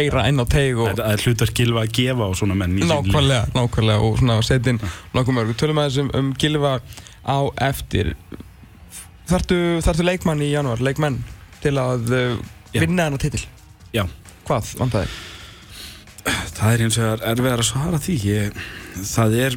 [0.02, 0.92] keira inn á teig og...
[0.98, 3.08] Það er- hlutar gilva að gefa á svona menn í sín lið.
[3.08, 4.80] Nákvæmlega, nákvæmlega og svona setja inn
[5.16, 5.54] nokkuð mörg.
[5.62, 6.76] Tölum aðeins um, um Gilva
[7.24, 7.38] á
[7.70, 8.12] eftir.
[9.30, 11.20] Þartu, þartu leikmann í janúar, leikmenn,
[11.62, 12.40] til að uh,
[12.74, 13.44] vinna hennar titil?
[13.94, 14.04] Já.
[14.48, 15.12] Hvað, vantaði?
[16.26, 18.58] Það er eins og það er erfiðar að svara því ég,
[19.10, 19.56] það er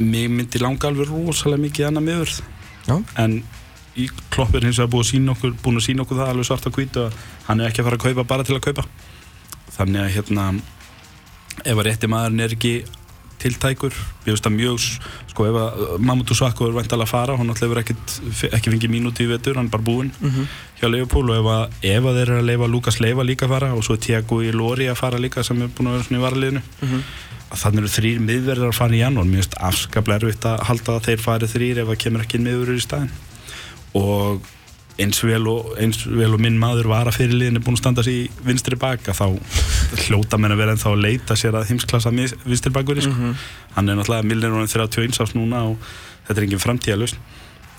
[0.00, 2.34] mig myndi langa alveg rosalega mikið annað miður
[2.86, 2.94] Já.
[3.20, 3.40] en
[3.98, 6.48] í klopp er hins vegar búið að sína okkur búin að sína okkur það alveg
[6.48, 7.16] svart að hvítu að
[7.48, 8.84] hann er ekki að fara að kaupa bara til að kaupa
[9.80, 10.46] þannig að hérna
[11.64, 12.74] ef að rétti maðurinn er ekki
[13.40, 13.94] tiltækur,
[14.26, 14.82] ég veist að mjög
[15.30, 18.16] sko ef að Mamutu Sakko er væntalega að fara hann alltaf hefur ekkit,
[18.50, 21.74] ekki fengið mínúti í vetur, hann er bara búinn Mm hjá Leopold og ef að,
[21.90, 24.38] ef að þeir eru að leifa Lukas Leifa líka að fara og svo er Tiago
[24.40, 26.62] í Lóri að fara líka sem er búin að vera svona í varaliðinu.
[26.80, 27.02] Mhm.
[27.50, 29.26] að þannig eru þrýr miðverðar að fara í janúar.
[29.26, 32.78] Mér finnst afskaplega erfitt að halda að þeir fari þrýr ef að kemur ekki miðverður
[32.78, 33.10] í staðin
[33.98, 34.50] og
[35.00, 38.04] eins vel og, eins vel og minn maður var að fyrirliðin er búin að standa
[38.06, 39.26] sér í vinstri baka þá
[40.06, 43.10] hljóta menn að vera ennþá að leita sér að heimsklassa vinstri bakur sko.
[43.14, 43.34] Mhm.
[43.76, 45.78] hann er náttúrulega millinur 31 árs núna og
[46.28, 47.16] þetta er engin framtíðalust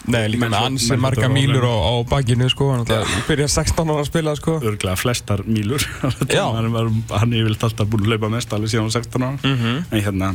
[0.09, 3.27] Nei, líka með svo- ansi menn marga mílur á, á bakinu, sko, hann ætlaði að
[3.27, 4.55] byrja 16 ára að spila, sko.
[4.65, 5.83] örglega flestar mílur
[6.27, 6.47] Já.
[6.55, 6.73] hann,
[7.11, 9.85] hann er yfirleitt alltaf búin að laupa mest alveg síðan hann var 16 ára Mm
[9.91, 10.31] en hérna,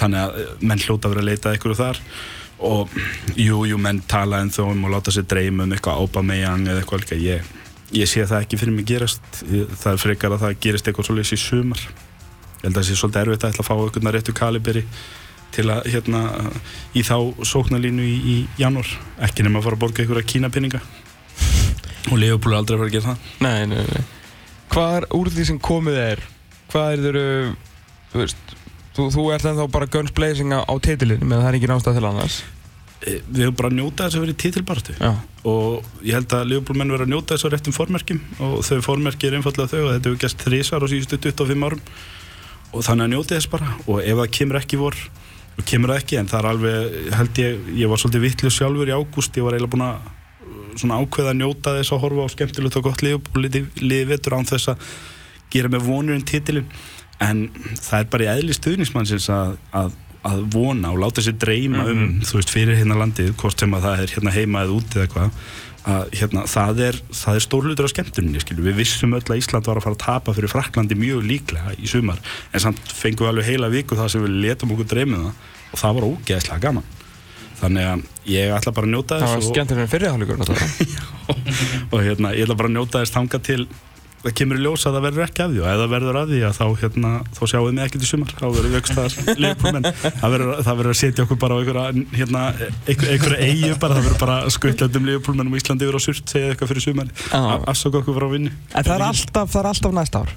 [0.00, 2.00] þannig að menn hljóta að vera að leita ykkur þar
[2.64, 2.92] og
[3.36, 6.82] jú, jú, menn tala en þó um að láta sér dreyma um eitthvað ábameyjan eða
[6.82, 7.50] eitthvað líka, ég,
[7.96, 11.36] ég sé það ekki fyrir mig gerast, það er frekar að það gerist eitthvað svolítið
[11.36, 11.86] í sumar.
[12.56, 14.84] Ég held að það sé svolítið erfitt að ætla að fá eitthvað réttu kaliberi
[15.56, 16.22] til að hérna
[16.96, 17.16] í þá
[17.46, 18.88] sóknarlínu í, í janúar,
[19.24, 20.82] ekki nema að fara að borga ykkur að kína pinninga
[22.10, 23.30] og Leopold er aldrei að fara að gera það.
[23.44, 24.04] Nei, nei, nei.
[24.72, 26.22] Hvað er úr því sem komið er,
[26.72, 27.24] hvað er þeirru,
[28.12, 28.54] þú veist,
[28.96, 32.08] þú, þú ert ennþá bara guns blazing á, titilinu, menn það er ekki nástað til
[32.08, 32.42] annars.
[33.04, 34.94] Eh, við höfum bara að njóta þess að vera í titilbartu
[35.46, 38.20] og ég held að Leopold menn vera að njóta þess á réttum formerkjum.
[38.42, 41.82] Og þau formerki er einfallega þau og þetta hefur gæst þrísar á síðustu 25 árum.
[42.72, 43.68] Og þannig að njóti þess bara.
[43.86, 46.18] Og ef það kemur ekki vor og kemur það ekki.
[46.18, 49.54] En það er alveg held ég, ég var svolítið vittlust sjálfur í ágúst, ég var
[49.54, 53.06] eiginlega búin að uh, svona ákveða að njóta þess að horfa á skemmtilegt og gott
[53.06, 54.90] liði vettur án þess að
[55.54, 56.66] gera með vonur en titilin
[57.24, 57.46] en
[57.80, 59.94] það er bara í eðli stuðnismannsins að, að,
[60.26, 63.88] að vona og láta sér dreyma um, þú veist, fyrir hérna landið hvort sem að
[63.88, 65.40] það er hérna heima eða úti eða eitthvað
[65.86, 66.96] að hérna, það er,
[67.30, 70.02] er stór hlutur á skemmtuninni, skilju, við vissum öll að Ísland var að fara að
[70.02, 72.18] tapa fyrir Fraklandi mjög líklega í sumar,
[72.50, 75.82] en samt fengum við alveg heila viku það sem við letum okkur dreymið það og
[75.82, 76.88] það var ógeðslega gaman.
[77.56, 79.54] Þannig að ég ætla bara að njóta Það var þess og,
[80.42, 81.36] náttúrulega.
[81.92, 83.62] og hérna, ég ætla bara að njóta þess þanga til
[84.22, 86.30] það kemur í ljós að það verður ekki af því og ef það verður af
[86.30, 88.32] því að þá, hérna, þá sjáum við mig ekkert í sumar.
[88.36, 89.90] Þá verður við aukstaðar leifbúrmenn
[90.22, 92.44] það verður, að setja okkur bara á einhverja, hérna,
[92.86, 96.54] einhver, einhverja eigu bara, það verður bara skuttlöndum leifbúrmennum í Íslandi yfir á surt segja
[96.54, 97.14] eitthvað fyrir sumar
[97.70, 98.56] afsaka okkur frá vinnu.
[98.72, 100.34] En það er alltaf, það er alltaf næsta ár.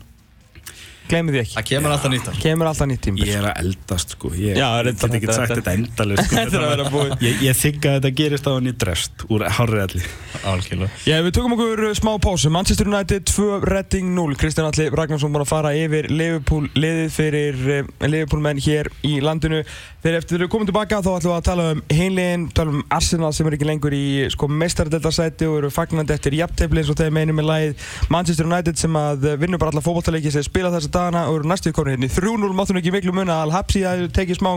[1.12, 3.62] Glemir því ekki Það kemur alltaf nýtt ár Kemur alltaf nýtt tíma Ég er að
[3.63, 6.36] eldast sko Ég get ekki sagt þetta- endalist sko.
[6.39, 7.15] Þetta er að vera búið.
[7.26, 10.04] Ég, ég þykka að þetta gerist á hann í drest Úr hárriðalli
[10.50, 12.52] Algjörlega Já, við tökum okkur uh, smá pásu.
[12.54, 14.36] Manchester United 2, Reading 0.
[14.39, 19.17] Kristján Alli Ragnarsson búinn að fara yfir Liverpool liðið fyrir uh, Liverpool menn hér í
[19.24, 19.63] landinu.
[20.00, 23.34] Þegar eftir við komum tilbaka þá ætlum við að tala um heimlegin, tala um Arsenal
[23.36, 27.18] sem er ekki lengur í sko mestaradeldarsæti og eru fagnandi eftir jafntefli eins og þeim
[27.20, 27.88] einum með lagið.
[28.16, 31.74] Manchester United sem að vinnur bara alla fótballtaleiki sem spila þessa dagana og eru næstu
[31.74, 34.54] í 3-0 máttunum ekki miklu mun að Al-Hapsi að tekið smá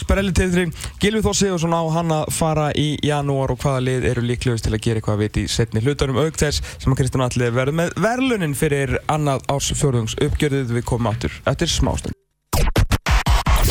[0.00, 0.64] sprelli til því
[1.02, 4.72] Gilvi Þór Sigursson á hann að fara í janúar og hvaða lið eru líklegust til
[4.72, 7.92] að gera eitthvað vit í setni hlutunum auk þess sem að Kristján Alli verður með
[8.08, 12.16] verlunin fyrir annað árs fjörðungs uppgjörðið við komum áttur eftir smástund.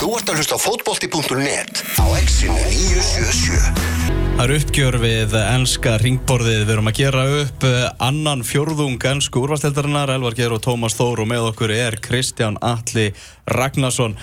[0.08, 3.98] Þú ert að hlusta á fótbolti.net á exinu 977
[4.38, 6.62] Það er uppgjör við ennska ringborðið.
[6.62, 10.14] Við erum að gera upp eh, annan fjórðung ennsku úrvarsteldarinnar.
[10.16, 13.10] Elvar Geir og Tómas Þór og með okkur er Kristján Alli
[13.52, 14.16] Ragnarsson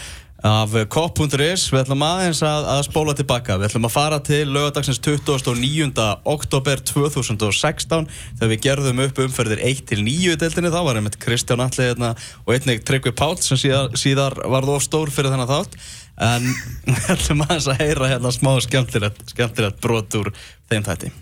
[0.44, 1.64] af Kopp.is.
[1.72, 3.56] Við ætlum aðeins að, að spóla tilbaka.
[3.56, 6.04] Við ætlum að fara til lögadagsins 29.
[6.28, 10.72] oktober 2016 þegar við gerðum upp umferðir 1 til 9 deildinni.
[10.74, 12.12] Þá var einmitt Kristján Alli hérna,
[12.44, 15.80] og einnig Tryggvi Páll sem síðar, síðar varð of stór fyrir þennan þátt.
[16.28, 16.48] En
[16.92, 20.34] við ætlum aðeins að heyra hérna smá skemmtilegt, skemmtilegt brot úr
[20.68, 21.14] þeim þætti.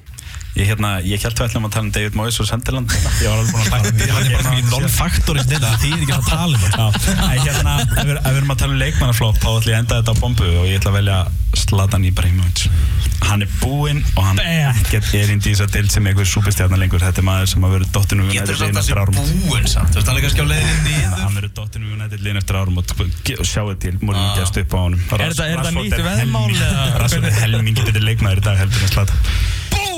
[0.53, 2.93] Ég, hérna, ég held að við ætlum að tala um David Moyes og Sunderland.
[2.93, 6.27] Ég var alveg búin að taka Hann er bara í þetta, það þýðir ekki að
[6.29, 6.63] tala um
[6.93, 9.81] Æ, hérna, ef við, ef við erum að tala um leikmannaflóp þá ætlum ég að
[9.81, 11.19] enda þetta á bombu og ég ætla að velja
[11.63, 12.61] Zlatan Ibrahimovic.
[13.23, 16.81] Hann er búinn og hann ekkert er indi í þess að deild sem einhver súpistjarnar
[16.81, 17.01] lengur.
[17.01, 19.01] Þetta er maður sem að verið dottinu við Getur United samt liðin að eftir sé
[19.01, 21.95] árum búinn samt, þú veist, hann er kannski á leiðinni í Hann verið dottinu við
[22.01, 22.85] United liðin eftir árum og
[23.47, 25.01] sjáu til, múlum ekki að stuppa á honum.
[25.13, 25.31] Er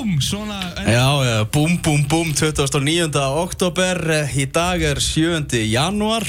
[0.05, 0.21] Búm!
[0.21, 0.61] Svona...
[0.85, 3.17] Já, já, búm, búm, búm, 29.
[3.41, 5.65] oktober, eh, í dag er 7.
[5.65, 6.27] janúar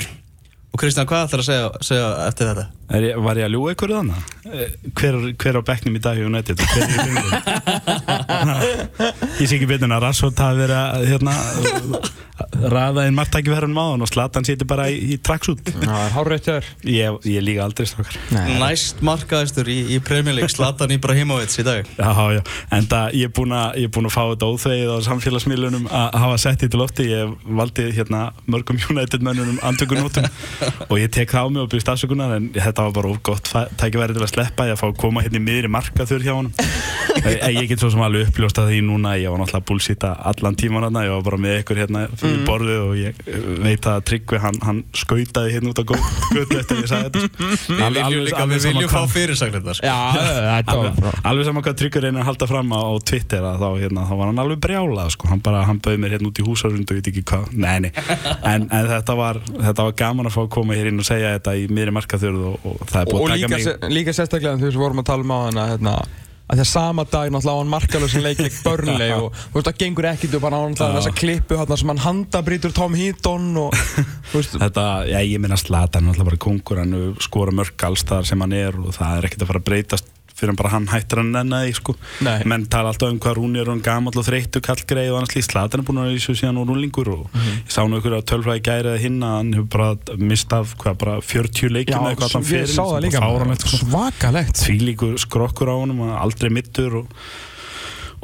[0.71, 2.63] og Kristján, hvað ætlar að segja, segja eftir þetta?
[2.93, 4.33] Er ég, var ég að ljúa ykkur þannig?
[4.93, 8.45] Hver, hver á bekknum í dag í United og hver er í ringunum?
[9.41, 11.33] ég sé ekki betur en að Rassford hafi verið að hérna,
[12.75, 16.49] raða inn margtækifærunum á hann og Zlatan sýti bara í, í traksút Það er hárreitt
[16.49, 16.67] þér.
[16.91, 18.17] ég, ég líka aldrei stokkar
[18.61, 21.87] Næst markaðistur í, í Premier League, Zlatan Ibrahimovic í dag.
[21.97, 22.41] Já, já,
[22.75, 26.19] en það ég er búinn að, ég búinn að fá þetta óþvegið á samfélagsmiðlunum að
[26.25, 28.21] hafa sett til lofti ég valdi hérna
[28.51, 30.27] mörgum United mönnunum andökunótum
[30.91, 33.51] og ég tek það á mig og byrja stafsökunar en þetta var bara of gott
[33.79, 36.53] tækifæri til að sleppa ég að fá að koma hérna í miðri markaþur hjá honum.
[37.15, 40.57] Ég, ég get svo sem alveg uppljóst að því núna ég var náttúrulega búlsýta allan
[40.59, 44.01] tíman hérna, ég var bara með ykkur hérna fyrir borðu og ég eh, veit að
[44.09, 47.47] Tryggvi hann, hann skautaði hérna út á götu eftir ég sagði þetta.
[47.79, 49.01] Við viljum líka, við viljum fá
[50.65, 53.67] þetta var alveg, saman hvað Tryggur reynir að halda fram á, á Twitter að þá,
[53.81, 55.29] hérna, þá var hann alveg brjálað sko.
[55.31, 57.91] hann bara, hann bauð mér hérna út í húsarund og veit ekki hvað, nei, nei.
[58.43, 61.33] En, en þetta, var, þetta var gaman að fá að koma hér inn og segja
[61.37, 63.95] þetta í miðri markaþjörð og, og það er búið Og að líka, taka mig se-
[63.95, 65.93] líka sérstaklega þegar við vorum að tala um á hana hérna,
[66.45, 69.69] að því að sama dag náttúrulega á hann markalösa leik leik börnleg og þú veist
[69.71, 70.97] það gengur ekkit og bara á hann Já.
[70.99, 73.79] þessa klippu hérna sem hann handabrýtur Tom Heaton og
[74.35, 75.55] Þetta, já, ég minna
[75.95, 79.17] hann er alltaf bara kongur, hann skorað mörg alls þar sem hann er og það
[79.21, 81.95] er ekkert að fara að breytast fyrir hann bara hann hættir hann enna því, sko.
[82.45, 85.51] Menn tala alltaf um hvað Rúni er hann gamall og þreyttu kallgreið og annars líst
[85.55, 87.55] Slatan er búin að þessu síðan og rúlingur og Mhm.
[87.65, 90.75] ég sá nú ykkur að tölfræði gæri eða hinn að hann hefur bara mist af
[90.77, 93.19] hvað, bara 40 leikjum eða eitthvað allan ég ferilinn, sá það líka
[93.65, 93.77] sko.
[93.85, 97.07] Svakalegt því líkur skrokkur á og aldrei mittur og,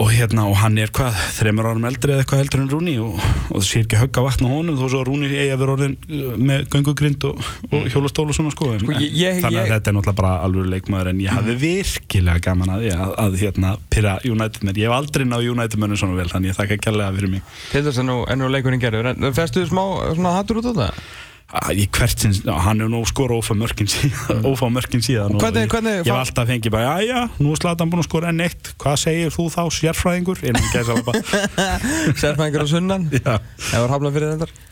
[0.01, 3.19] og hérna og hann er hvað, þreymur árum eldri eða eitthvað eldri en Rúni og,
[3.51, 5.75] og það sé ekki högg að vatna honum þó svo að Rúni eigi að vera
[5.75, 9.61] orðin uh, með göngugrind og, og hjólastól og svona sko en, Sko, ég- ég- þannig
[9.61, 12.93] að ég- þetta er náttúrulega bara alveg leikmaður en ég hafði virkilega gaman að því
[12.97, 16.53] að, að hérna pyrra United menn, ég hef aldrei náð United mönnum svona vel þannig
[16.53, 17.45] ég þakka kærlega fyrir mig.
[17.71, 19.11] Til þess að nú, en nú leikurinn gerður.
[19.13, 19.83] En festu smá
[20.15, 21.03] svona hattur út á það?
[21.51, 25.35] Að ég hvert sinns, já, hann er nú skora ófá mörkin síðan, ófá mörkin síðan
[25.35, 27.91] og Hvernig- ég, hvernig ég fa- hef alltaf fengið bara, já já, nú er Zlatan
[27.91, 28.71] búin að skora enn eitt.
[28.79, 30.43] Hvað segir þú þá, sérfræðingur?
[30.47, 31.21] Innan gæsa bara,
[32.21, 33.09] Sérfæðingur á sunnan?
[33.19, 33.39] Já,
[33.71, 34.67] Það var haflað fyrir þetta?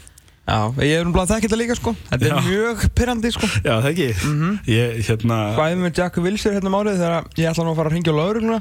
[0.49, 1.91] Já, ég er um blað þekkt þetta líka sko.
[2.09, 2.39] Þetta er Já.
[2.47, 3.49] mjög pyrrandi sko.
[3.61, 4.07] Já það ekki.
[4.71, 7.91] Ég, hérna, Bæðið með Jack Wilson hérna um árið þegar ég ætla nú að fara
[7.91, 8.57] að ringja á laurugluna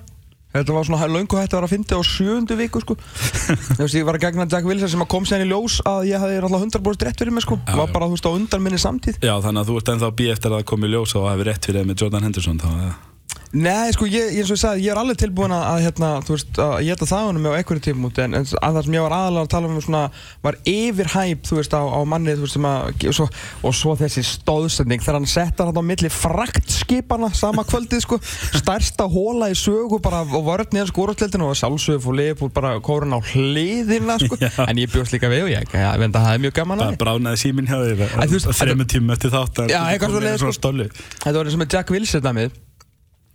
[0.49, 2.97] Þetta var svona löngu hægt að vera að finna á sjöndu viku sko.
[3.77, 6.09] Þú veist, ég var að gegna Jack Wilson sem að kom sér í ljós að
[6.09, 7.59] ég hafði náttúrulega 100% rétt fyrir mig sko.
[7.69, 9.21] Já, Var bara, þú veist, á undan minni samtíð.
[9.21, 11.69] Já þannig að þú ert ennþá býja eftir að það komi ljós og hafi rétt
[11.69, 12.73] fyrir það með Jordan Henderson þá,
[13.57, 16.35] Nei, sko, ég, eins og ég sagði, ég er alveg tilbúin að, að hérna, þú
[16.35, 19.05] veist, að ég geta það honum á einhverju tímúti en, en að það sem ég
[19.07, 20.03] var aðalega að tala um svona,
[20.45, 23.27] var yfir hæp, þú veist, á, á manni, þú veist, sem að, og svo,
[23.65, 28.21] og svo þessi stóðsending þegar hann settar hann á milli fraktskipana sama kvöldið, sko,
[28.61, 33.17] stærsta hóla í sögu bara og vörðni hans skórastleitinu og sjálfsögur fór Leopold bara kórun
[33.17, 34.53] á hliðina, sko, Já.
[34.69, 36.93] en ég bjóst líka við og ég, ég veit að það er mjög gaman að
[36.93, 37.41] Það bránaði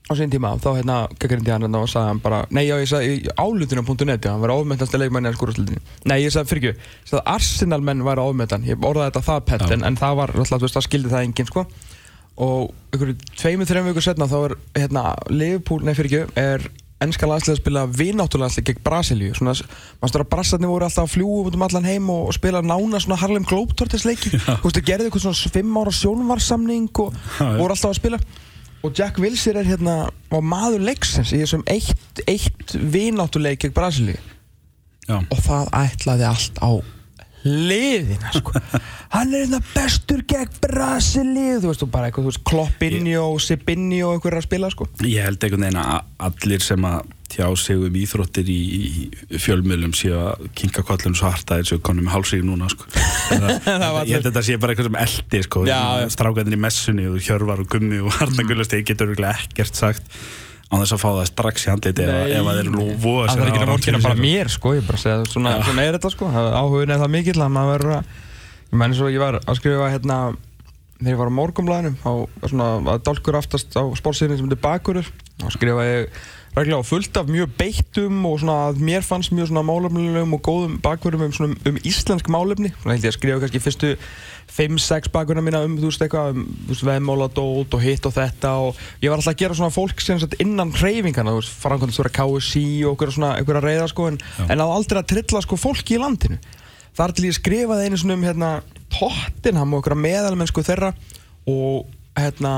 [0.04, 2.90] á sín tíma, þá hérna gaggrindi hann hérna og sagði hann bara, nei já ég
[2.92, 5.82] sagði í álutinu.net, hann var ofmettast leikmenni að skúrastildinu.
[6.12, 9.42] Nei, ég sagði fyrir ekki, ég sagði Arsenal menn væri ofmettan, ég orðaði þetta það
[9.48, 11.66] pett, en, en það var, alltaf, það skildi það enginn, sko.
[12.44, 16.68] Og einhverju tveimur, þreim vikur setna þá er, hérna, Liverpool, nei fyrir ekki, er
[17.04, 19.34] ennska landslið að spila vináttulandslið gegn Brasilíu.
[19.38, 19.54] Svona,
[20.00, 23.20] maður stóra brassarnir voru alltaf að fljúa út um allan heim og, spila nána svona
[23.20, 24.32] Harlem Globetrotters leiki?
[24.38, 28.22] Þú veist, þau gerðu eitthvað svona fimm ára sjónvarsamning og voru alltaf að spila
[28.84, 29.96] og Jack Wilson er hérna
[30.32, 34.20] var maður leiksins í þessum eitt, eitt vináttuleik gegn Brasilíu.
[35.08, 36.72] Já, og það ætlaði allt á
[37.44, 38.54] hliðina sko.
[39.14, 41.60] Hann er hérna bestur gegn Brasilíu.
[41.64, 44.88] Þú veist, og bara eitthvað, þú veist, Kloppinho Sibinho og einhverjar að spila sko.
[45.06, 48.58] Ég held einhvern veginn að allir sem að tjá sig um íþróttir í,
[49.34, 52.86] í fjölmiðlum séu að kinka kollum svo harta eins og konum með hálsík núna sko.
[52.94, 55.64] Það- Það ég held að þetta sé bara eitthvað sem eldi sko.
[56.14, 60.14] Strákarnir í messunni og Hjörvar og Gummi og Arna Gullasteg getur örugglega ekkert sagt
[60.74, 63.44] á þess að fá það strax í handliti ef, ef að þeir nú voða Það
[63.44, 65.66] er ekki fyrir bara mér sko, ég bara segja svona, Já.
[65.70, 68.14] svona er þetta sko, áhugin er það mikill að maður verður að,
[68.72, 70.20] ég menn svo ég var að skrifa hérna,
[71.00, 72.12] þegar ég var á morgumblæðinum, á
[72.50, 75.12] svona, að dálkur aftast á spórsýðin sem heitir Bakurur,
[75.44, 79.50] þá skrifa ég reglulega á fullt af mjög beittum og svona að mér fannst mjög
[79.50, 83.42] svona málefnilegum og góðum bakverðum um svona um íslensk málefni, svona held ég að skrifa
[83.42, 83.94] kannski fyrstu
[84.54, 88.52] 5-6 bakverðina mína um þú veist eitthvað, um þú veist veðmáladót og hitt og þetta
[88.62, 92.14] og ég var alltaf að gera svona fólk sem sagt innan hreyfingana, þú veist, framkvæmdastjóra
[92.14, 95.98] KSI og einhverja svona, einhverja reyða sko en, en að aldrei að trilla sko fólki
[95.98, 96.38] í landinu.
[96.94, 98.54] Þar til ég skrifaði einu svona um hérna
[98.94, 100.94] Tottenham og einhverja meðalmennsku þeirra
[101.50, 102.54] og hérna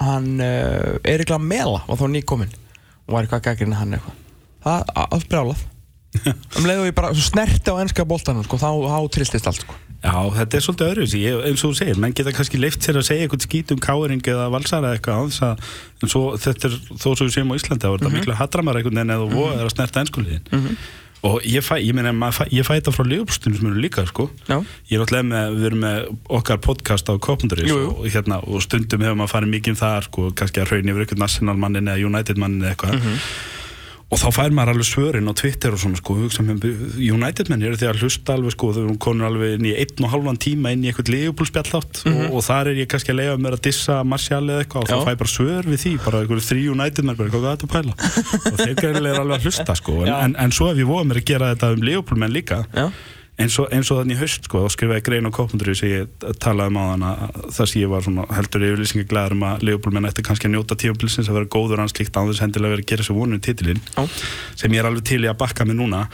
[0.00, 4.18] hann uh, Erik Lamela var þá nýkominn og var eitthvað gaggrinn hann eitthvað.
[4.60, 5.68] Það afbrjálað
[6.58, 9.76] um leið og ég bara snerti á ennska boltanum sko, þá, þá trilltist allt sko.
[10.00, 12.96] Já, þetta er svolítið öðruvísi, Ég- eins og þú segir, menn geta kannski leift sér
[12.96, 15.60] að segja eitthvað skít um káring eða valsara eitthvað að,
[16.02, 18.80] en svo þetta er þó svo við séum á Íslandi, þá er þetta miklu hatramar
[18.80, 20.76] einhvern veginn eða þú voða er að snerta ennskuliðin
[21.22, 22.14] og ég fæ, ég meina,
[22.48, 24.30] ég fæ þetta frá lífbústunum sem eru líka, sko.
[24.48, 24.56] Já.
[24.88, 27.90] ég er náttúrulega með, við erum með okkar podcast á Kopenduris Jú, jú.
[27.92, 31.04] og, hérna, og stundum hefur maður farið mikið um það, sko, kannski að hraun yfir
[31.04, 32.96] eitthvað national mannin eða United mannin eða eitthvað.
[32.96, 33.20] Mhm.
[34.10, 36.16] Og þá fær maður alveg svörin á Twitter og svona sko,
[36.98, 40.10] United menn eru því að hlusta alveg sko, þau konur alveg inn í einn og
[40.14, 43.36] halvan tíma inn í eitthvað Liverpool spjallátt og, og þar er ég kannski að leiða
[43.44, 44.98] mér að dissa Martial eða eitthvað og Mhm.
[45.00, 47.52] Þá fæ ég bara svör við því, bara eitthvað þrý United menn, bara eitthvað hvað
[47.52, 47.94] er þetta að pæla?
[48.50, 51.06] Og þeir gærilega er alveg að hlusta sko, en, en, en svo ef ég voða
[51.12, 52.64] mér að gera þetta um Liverpool menn líka.
[52.74, 52.88] Já.
[53.40, 56.26] Eins og, eins og þannig í haust sko, þá skrifaði grein á Kopendur sem ég
[56.42, 57.22] talaði um á þann að
[57.56, 60.54] þess að ég var svona heldur yfirlýsingi glæður um að Leopold menn ætti kannski að
[60.56, 63.42] njóta tímabilsins að vera góður hans líkt á þess hendilega verið að gera sér vonum
[63.46, 64.04] titilinn Já.
[64.60, 66.06] sem ég er alveg til í að bakka mig núna.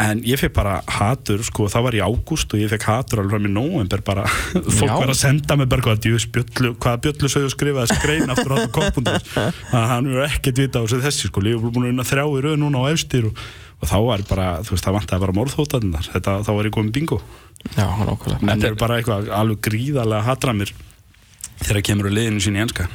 [0.00, 3.34] En ég fekk bara hatur sko, það var í ágúst og ég fekk hatur alveg
[3.34, 4.24] fram í nóvember bara,
[4.78, 8.54] fólk var að senda mig bara hvað djús bjöllu, hvaða bjöllu sögðu skrifaði skrein aftur
[8.56, 9.20] á þetta Kopendur
[9.76, 11.76] að hann er ekkert vita á þessu sko, Leopold
[13.80, 16.74] að og, þá var bara, þú veist, það vantaði bara morðhótaðinnar, þetta, þá var ég
[16.76, 17.20] komið bingo.
[17.74, 18.40] Já, nákvæmlega.
[18.46, 20.74] Þetta eru bara eitthvað alveg gríðarlega hatramir
[21.60, 22.88] þegar kemur að liðinu sín í enska.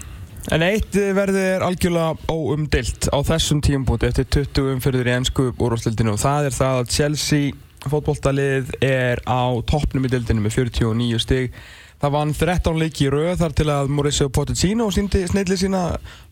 [0.54, 6.14] En eitt verði er algjörlega óumdilt á þessum tímpúti eftir 20 umfyrður í ennsku úrváðsdeildinu
[6.14, 11.58] og það er það að Chelsea fótboltalið er á toppnum í deildinu með 49 stig.
[12.06, 15.80] Það vann 13 leiki í rauð þar til að Mauricio Pochettino síndi snillið sína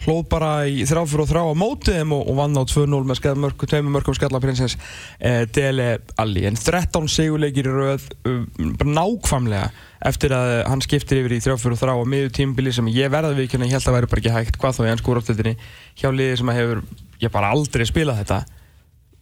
[0.03, 3.65] hlóð bara í þráfur og þrá á mótiðum og, og vann á 2-0 með mörg,
[3.71, 4.77] tveimur mörgum skallaprinsins
[5.17, 5.87] eh, Dele
[6.21, 6.45] Alli.
[6.45, 8.45] En 13 sigurleikir í rauð um,
[8.77, 9.65] bara nákvæmlega
[10.11, 13.33] eftir að hann skiptir yfir í þrjáfur og þrá á miður tímbili sem ég verða
[13.33, 15.57] við ekki ég held að væri bara ekki hægt hvað þá í ennsku úráttöldinni
[15.97, 16.85] hjá liði sem að hefur
[17.25, 18.43] ég bara aldrei spilað þetta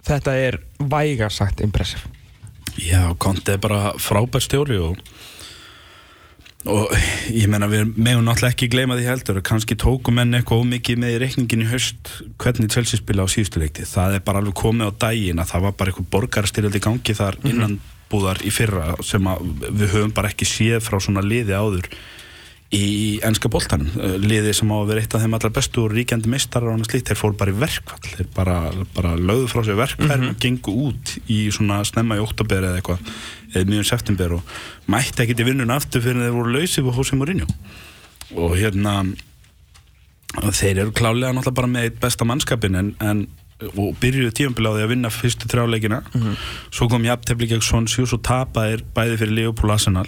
[0.03, 2.09] þetta er vægarsagt impressiv
[2.81, 4.99] Já, Conte er bara frábær stjóri og
[6.69, 6.91] og
[7.33, 11.01] ég meina við meðum náttúrulega ekki gleyma því heldur að kannski tókum menn eitthvað ómikið
[11.01, 14.57] með í reikningin í haust hvernig Chelsea spila á síðustu leikti það er bara alveg
[14.61, 17.77] komið á daginn að það var bara eitthvað borgarstyrjald í gangi þar innan
[18.11, 19.29] búðar í fyrra sem
[19.71, 21.89] við höfum bara ekki séð frá svona liði áður
[22.71, 23.89] í ennska boltanum.
[23.99, 26.77] Eh, liði sem á að vera eitt af þeim allar bestu og ríkjandi mistarar og
[26.77, 28.11] annað slíkt, þeir fóru bara í verkfall.
[28.15, 28.55] Þeir bara,
[28.95, 33.11] bara lögðu frá sér verkfall og gengu út í svona snemma í oktober eða eitthvað,
[33.69, 34.55] mjög september og
[34.91, 37.47] mætti ekkert í vinnun aftur fyrir þeir voru lausið við Hosei Mourinho.
[38.39, 39.01] Og hérna
[40.55, 43.25] þeir eru klálega náttúrulega bara með eitt besta mannskapin en, en
[43.61, 45.99] og byrjuðu tímabili á því að vinna fyrstu þrjáleikina
[46.73, 50.07] svo kom jafntefli gegn Swansea og svo tapaðir bæði fyrir Leopold Arsenal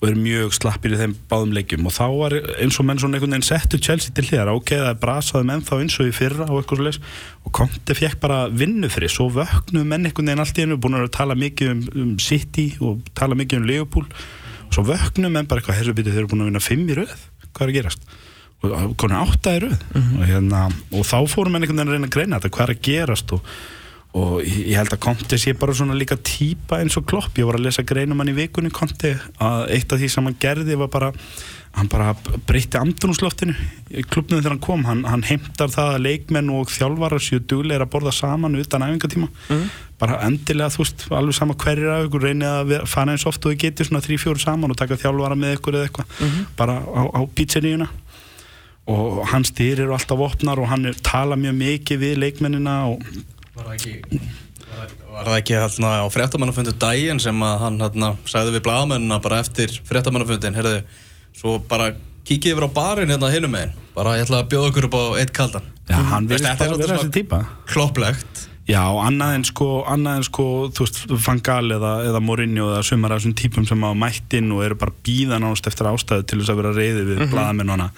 [0.00, 1.84] og eru mjög slappir í þeim báðum leikjum.
[1.84, 4.88] Og þá var eins og menn svona einhvern veginn settu Chelsea til hliðar, ok, það
[4.88, 7.10] er brasaði menn þá eins og í fyrra og eitthvað svo
[7.44, 11.10] og Conte fekk bara vinnufri, svo vöknuðu menn einhvern veginn allt í hennu, búin að
[11.12, 14.16] tala mikið um, um City og tala mikið um Leopold
[14.70, 16.96] og svo vöknuðu menn bara eitthvað, herru byrju þeir eru búin að vinna fimm í
[16.96, 17.14] röð,
[17.50, 18.08] hvað er að gerast?
[18.60, 19.84] Og konar átta í röð.
[19.96, 22.74] Og, hérna, og þá fórum menn einhvern veginn að reyna að greina þetta, hvað er
[22.74, 23.52] að gerast og
[24.10, 27.60] og ég held að Conte sé bara svona líka típa eins og klopp, ég var
[27.60, 30.90] að lesa greinum hann í vikunni Conte að eitt af því sem hann gerði var
[30.90, 31.10] bara,
[31.78, 32.16] hann bara
[32.48, 33.54] breytti andrúnsloftinu
[33.94, 34.82] í klubnum þegar hann kom.
[34.88, 39.30] Hann, hann heimtar það að leikmenn og þjálfarar séu duglegir að borða saman utan æfingatíma,
[40.02, 43.54] bara endilega þú veist, alveg sama hverjir af ykkur reynið að fara eins oft og
[43.54, 46.22] þið getur svona 3-4 saman og taka þjálfara með ykkur eða eitthvað.
[46.58, 47.86] Bara á, á pizzeríuna
[48.90, 53.04] og hans styrir eru alltaf opnar og hann tala mjög mikið við leikmennina og
[53.60, 54.20] Var það ekki,
[55.10, 59.40] var það ekki hérna, á fréttamannafundu daginn sem að hann hérna, sagði við blagamennina bara
[59.44, 60.78] eftir fréttamannafundin, heyrðu,
[61.36, 61.90] svo bara
[62.28, 65.02] kíkið yfir á barinn hérna hinum meginn, bara ég ætla að bjóða okkur upp á
[65.20, 65.66] eitt kaldan.
[65.90, 68.46] Já, hann Veist, er bara vera þessi típa Klopplegt.
[68.70, 70.44] Já, annað en sko, annað en sko
[70.76, 74.36] þú veist, Van Gaal eða, eða Mourinho eða sumar af þessum típum sem hafa mætt
[74.38, 77.32] inn og eru bara bíða nánast eftir ástæðu til þess að vera reyði við mm
[77.32, 77.90] -hmm.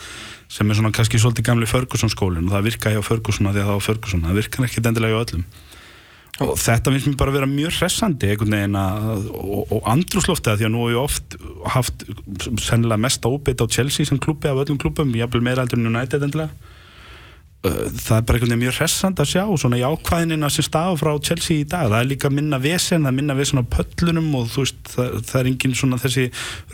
[0.52, 3.62] Sem er svona kannski svolítið gamli Ferguson skólinn og það virka hjá Ferguson af því
[3.62, 5.44] að það var Ferguson, það virkar ekkert endilega hjá öllum.
[6.42, 10.52] Og þetta finnst mér bara að vera mjög hressandi einhvern veginn að, og, og andrúsloftið
[10.52, 11.36] að því að nú hef ég oft
[11.74, 12.04] haft
[12.64, 16.24] sennilega mest óbeitt á Chelsea sem klubbi af öllum klubbum, jafnvel meira heldur en United
[16.24, 16.71] endilega
[17.62, 21.62] það er bara einhvern veginn mjög hressand að sjá svona jákvæðinina sem stafa frá Chelsea
[21.62, 21.92] í dag.
[21.92, 25.12] Það er líka minna vesen, það er minna vesen á pöllunum og þú veist, það,
[25.28, 26.24] það er engin svona þessi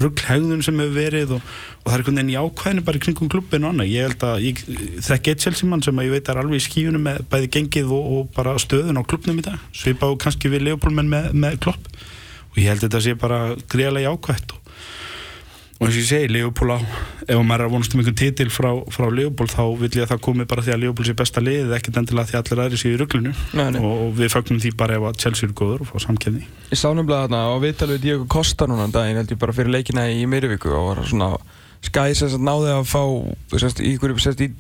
[0.01, 1.51] rugghegðun sem hefur verið og,
[1.83, 4.47] og það er einhvern veginn jákvæðin bara í kringum klubbin og annað, ég held að
[4.47, 4.63] ég,
[5.11, 7.93] þekki eitt Chelsea mann sem að ég veit er alveg í skífunum með bæði gengið
[7.99, 11.61] og, og bara stöðun á klubbnum í dag, svipað og kannski við Leopoldmenn með, með
[11.67, 11.93] klopp.
[12.55, 14.68] Og ég held að þetta sé bara greiðlega jákvætt og
[15.79, 16.79] og eins og ég segi, Leopold á
[17.29, 20.11] ef maður er að vonast um einhvern titil frá, frá Leopold þá vil ég að
[20.11, 22.81] það komi bara því að Leopold sé besta liðið, ekkert endilega því að allir aðri
[22.83, 23.21] séu í
[23.55, 23.79] nei.
[23.79, 26.81] og, og við fögnum því bara ef að Chelsea eru góður og fá samkefni Ég
[26.81, 29.75] sá nefnilega þarna á viðtal við Diego Costa núna um daginn held ég bara fyrir
[29.77, 31.31] leikina í Myrvíku og var svona
[31.79, 33.03] sem sagt náði að fá
[33.55, 34.51] sérst, í sérst, í,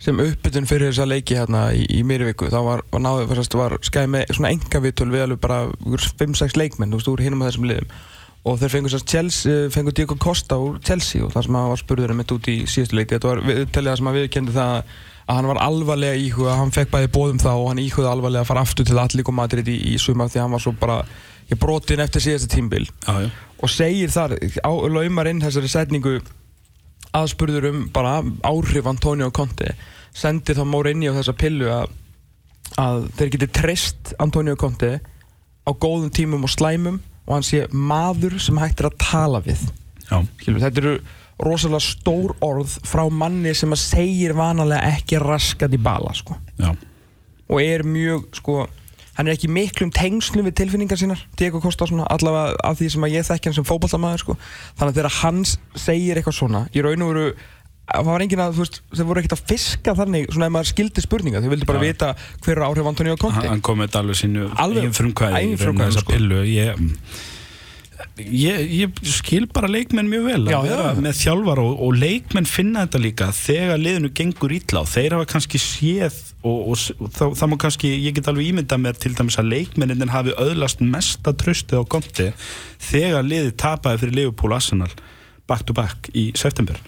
[0.00, 4.04] sem uppbytun fyrir þessa leiki hérna í, í Myrvíku þá var, var, náði, var Sky
[4.04, 5.62] með svona enga viðtöl við alveg bara
[6.20, 7.92] 5-6 leikmenn úr hinum að þessum liðum
[8.40, 11.80] og þeir fengur sérst Chelsea, fengur Diego Costa úr Chelsea og það sem hann var
[11.80, 14.76] spurður um þetta út í síðustu leiki þetta var viðtalið það sem hann viðkendi það
[15.30, 18.48] að hann var alvarlega íhuga, hann fekk bæði bóðum þá og hann íhugaði alvarlega að
[18.48, 20.96] fara aftur til Atletico Madrid í, í sumar því að hann var svo bara
[21.50, 23.30] ég brotin eftir síðasta tímbil já, já.
[23.60, 26.16] og segir þar, á, laumar inn þessari setningu
[27.20, 29.74] aðspurður um bara áhrif Antonio Conte
[30.16, 31.92] sendir þá Mourinho þessa pillu að,
[32.80, 37.00] að þeir geti treyst Antonio Conte á góðum tímum og slæmum
[37.30, 39.62] og hann sé maður sem hægt er að tala við.
[40.10, 40.94] Skilur, þetta eru
[41.40, 46.34] rosalega stór orð frá manni sem að segir vanalega ekki raskat í bala sko.
[47.50, 48.66] og er mjög sko,
[49.16, 53.06] hann er ekki miklum tengslum við tilfinningar sínar Diego Costa svona, allavega af því sem
[53.06, 54.36] að ég þekki hann sem fótballtamaður sko.
[54.78, 55.40] þannig að þegar hann
[55.74, 57.32] segir eitthvað svona í raun og veru
[57.90, 60.70] það var enginn að, þú veist, þeir voru ekkert að fiska þannig svona ef maður
[60.70, 61.86] skildi spurninga, þau vildi bara Já.
[61.88, 62.12] vita
[62.44, 66.04] hver er áhrif Antonio Conte hann kom með alveg sínu eigin frumkvæði eigin og frumkvæði,
[66.04, 66.18] sko.
[66.46, 66.80] ég,
[68.20, 70.78] ég, ég skil bara leikmenn mjög vel Já, já.
[71.02, 75.28] með þjálfar og, og leikmenn finna þetta líka þegar liðinu gengur illa og þeir hafa
[75.34, 79.12] kannski séð og, og, og þá, það má kannski, ég get alveg ímyndað mér til
[79.18, 82.30] dæmis að leikmennin hafi öðlast mesta tröstið á konti
[82.90, 84.92] þegar liðið tapaði fyrir Liverpool Arsenal
[85.50, 86.78] back to back í september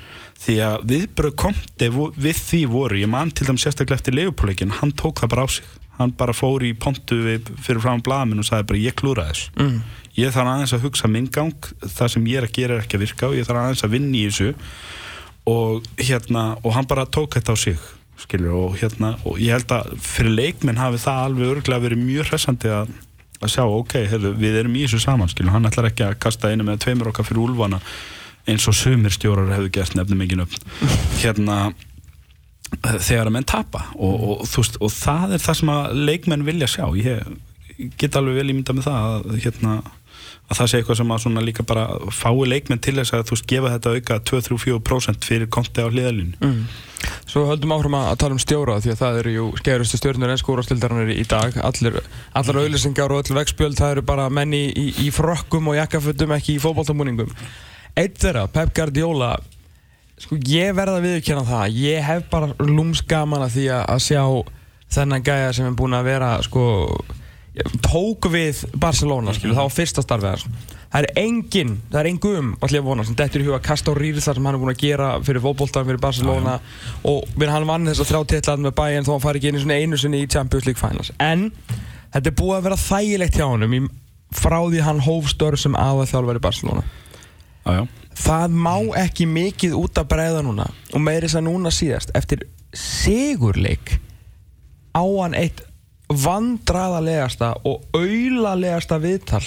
[0.42, 4.94] því að viðbröð komti við því voru, ég man til dæmis sérstaklega eftir Liverpool-leikin, hann
[4.98, 5.70] tók það bara á sig.
[5.98, 9.50] Hann bara fór í pontu við, fyrir fram blamin og sagði bara ég klúra þess
[9.60, 9.74] mm.
[10.16, 11.68] ég þarf aðeins að hugsa minn gang.
[11.84, 13.92] Það sem ég er að gera er ekki að virka og ég þarf aðeins að
[13.92, 14.54] vinna í þessu.
[15.52, 17.76] Og hérna, og hann bara tók þetta á sig
[18.22, 22.28] skilur, og hérna, og ég held að fyrir leikminn hafi það alveg örglega verið mjög
[22.30, 22.92] hressandi að,
[23.40, 26.52] að sjá, ok, heyrðu, við erum í þessu saman, skilur, hann ætlar ekki að kasta
[26.52, 27.80] einu með tveimur okkar fyrir úlfana
[28.50, 30.68] eins og sumir stjórar hefðu gert nefnum ekki nöfn.
[31.22, 31.62] Hérna
[32.80, 36.70] þegar að menn tapa og, og, veist, og það er það sem að leikmenn vilja
[36.70, 36.86] sjá.
[36.98, 37.26] Ég,
[38.00, 39.74] get alveg vel ímynda með það að, hérna,
[40.48, 43.50] að það sé eitthvað sem að líka bara fái leikmenn til þess að þú veist
[43.52, 46.64] gefa þetta auka 2-3-4% fyrir konti á hliðalínu Mm.
[47.26, 50.38] Svo höldum áfram að tala um stjóra því að það eru jú skerustu stjórnur en
[50.38, 51.56] skórastildarinnar í dag.
[51.66, 51.96] Allir,
[52.38, 56.56] allar auðlýsingar og öll vegspjöld það eru bara menn í, í, frökkum og jakkafötum ekki
[56.58, 57.32] í fótballtamúningum
[57.98, 59.34] Eitt þeirra, Pep Guardiola
[60.22, 64.22] Sko ég verða að viðkjöna það Ég hef bara lúms gaman að því að, sjá
[64.92, 66.64] þennan gæja sem er búinn að vera sko
[67.84, 70.44] tók við Barcelona skilur, það var fyrsta starfið
[70.92, 72.50] það er engin, það er engum
[73.16, 75.86] dettur í huga að kasta á rýrðar sem hann er búinn að gera fyrir fótboltan,
[75.88, 76.58] fyrir Barcelona
[77.08, 79.62] og minn, hann vann þess að þrjá titlan með Bayern þó hann fari ekki einu
[79.62, 81.12] sinni, einu sinni í Champions League Finals.
[81.20, 81.50] En
[82.12, 83.82] þetta er búið að vera þægilegt hjá í,
[84.36, 86.84] frá því hann hófstör sem aða þjálfari Barcelona
[87.62, 87.82] Já, já.
[88.22, 92.46] það má ekki mikið út að bregða núna og meiri þess að núna síðast eftir
[92.76, 93.96] sigurleik
[94.92, 95.62] á hann eitt
[96.12, 99.44] vandraðalegasta og aulalegasta viðtal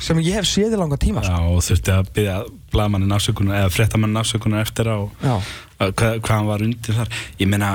[0.00, 1.32] sem ég hef séð í langa tíma sko.
[1.32, 2.36] Já, og þurfti að byggja
[2.72, 7.50] blagamannin afsökunar eða fréttamannin afsökunar eftir á að hvað, hvað hann var undir þar ég
[7.50, 7.72] meina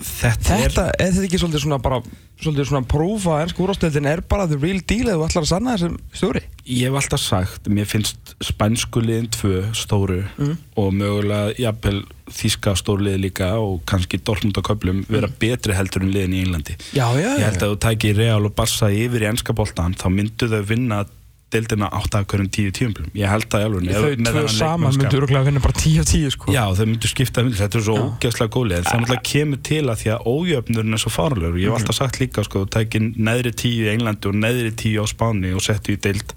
[0.00, 2.00] þetta, Þetta, er þetta ekki svolítið svona bara
[2.40, 5.50] svolítið svona prófa að ennsku úrástöldin er bara the real deal eða þú ætlar að
[5.52, 10.56] sanna þessum stjóri ég hef alltaf sagt mér finnst spænsku liðin tvö stóru Mm.
[10.78, 16.04] og mögulega jafnvel þíska stóru liði líka og kannski Dortmund á köflum vera betri heldur
[16.06, 16.76] en liðin í Englandi.
[16.94, 20.06] Já, já, ég held að þú tæki Real og Barca yfir í ennska boltan þá
[20.14, 21.04] myndu þau vinna
[21.50, 25.40] deildina 8 af hverjum 10 tíumplum ég held að alveg Þau tvö saman myndu öruglega
[25.42, 26.52] að vinna bara 10 af 10 sko.
[26.54, 28.04] Já, þau myndu skipta myndu, þetta er svo Já.
[28.06, 31.66] ógeðslega góðlega en það náttúrulega kemur til að því að ójöfnurinn er svo fárlegur ég
[31.66, 31.80] hef Mhm.
[31.80, 35.60] alltaf sagt líka, sko, tækir neðri 10 í Englandi og neðri 10 á Spáni og
[35.66, 36.34] settu í deild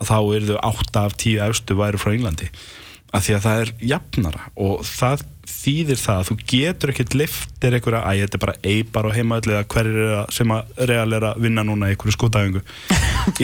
[0.00, 2.48] að þá eru þau 8 af 10 efstu væri frá Englandi.
[3.14, 5.22] Af því að það er jafnara og það
[5.64, 9.54] þýðir það að þú getur ekkert liftir einhverja, æ, þetta er bara eibar á heimaðli
[9.56, 12.62] eða hverjir er að, sem að real er að vinna núna í einhverju skótaðingu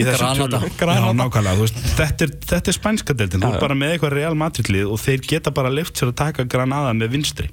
[1.97, 5.23] þetta er, þetta er spænska deildin, þú er bara með eitthvað real Madrid-lið og þeir
[5.31, 7.49] geta bara lift sér að taka Granada með vinstri.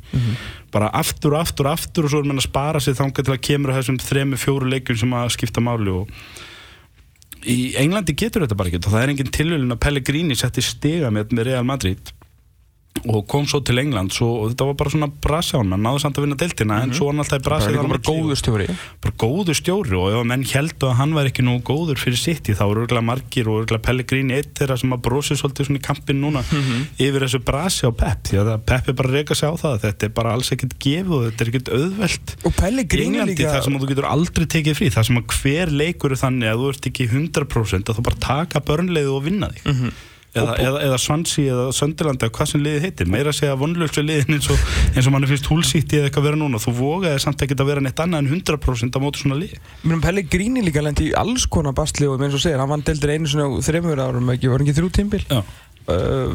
[0.74, 3.34] Bara aftur og aftur og aftur og svo er mann að spara sig þangað til
[3.38, 6.12] að kemur á þessum þremu, fjóru leikjum sem að skipta máli og
[7.48, 8.82] í Englandi getur þetta bara ekki.
[8.84, 12.12] Og það er engin tilvölin að Pellegrini setti stiga með, með Real Madrid
[13.06, 16.16] og kom svo til England svo, og þetta var bara svona brasján, hann náði samt
[16.18, 18.66] að vinna deildina en svo var hann alltaf í Það er líka bara góður stjóri.
[19.04, 22.50] bara góður stjóri og ef menn heldu að hann var ekki nú góður fyrir sitt
[22.50, 25.78] í þá eru örgulega margir og örgulega Pellegrini eitt þeirra sem að brosi svolítið svona
[25.78, 26.42] í kampin núna
[26.98, 29.78] yfir þessu brasi á Pep því að Pep er bara að reyka sig á það
[29.86, 33.54] þetta er bara alls ekkert gefið og þetta er ekkert auðvelt Og Pellegrini Englandi líka
[33.54, 36.50] þar sem að þú getur aldrei tekið frí þar sem að hver leikur er þannig
[36.50, 39.64] að þú ert ekki 100% að þú bara taka börnleiðu og vinna þig.
[39.70, 39.92] Mhm.
[40.36, 43.10] Eða, eða, eða Svansi eða Sönderlandi eða hvað sem liðið heitir.
[43.12, 44.64] Meira að segja vonlöfslega liðin eins og,
[44.94, 46.62] eins og mann finnst húlsíti eða eitthvað vera núna.
[46.62, 49.54] Þú vogaði samt ekkert að vera neitt annað en 100% á móti svona lið.
[49.84, 53.14] Mér Pellegrini líka lendi í alls konar bastli og eins og segir, hann vann deildir
[53.16, 56.34] einu svona þreymur árum ekki, var ekki þrjú tímbil uh,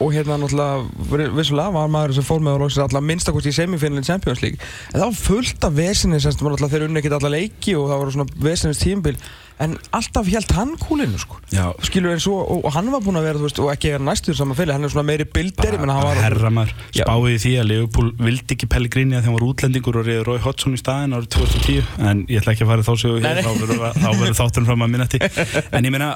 [0.00, 4.06] og hérna náttúrulega vissulega var maður sem fór með og lóksir alltaf minnstakost í semifinalin
[4.06, 4.60] Champions League.
[4.94, 7.90] En það var fullt af vesinni sem var alltaf þeir unni ekkert alla leiki og
[7.90, 9.18] það var svona vesinnis tímbil
[9.60, 11.38] en alltaf held hann kúlinu sko
[11.84, 14.36] skilur eins og, og, og hann var búinn að vera veist, og ekki er næstur
[14.38, 17.04] saman fyrir, hann er svona meiri bildir ég menn hann var herra maður Já.
[17.04, 20.76] spáði því að Leopold vildi ekki Pellegrini að þeim var útlendingur og reyði Rói Hodgson
[20.76, 23.44] í staðin árið 2010 en ég ætla ekki að fara þá nei.
[23.44, 25.22] þá verður- þá verður þátturinn fram að minnati
[25.76, 26.12] en ég meina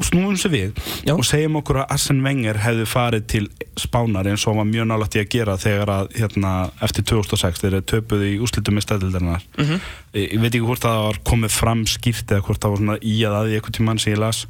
[0.00, 1.12] snúum sér við Já.
[1.14, 3.42] og segjum okkur að Arsene Wenger hefði farið til
[3.78, 7.76] Spánar eins og var mjög nálægt í að gera þegar að hérna, eftir 2006 þegar
[7.76, 9.80] þeir töpuðu í úslitum með stæðildarinnar Mhm.
[10.14, 12.98] ég, ég veit ekki hvort það var komið fram skýrt eða hvort það var svona
[13.02, 14.46] í að að í eitthvað tímann sem ég las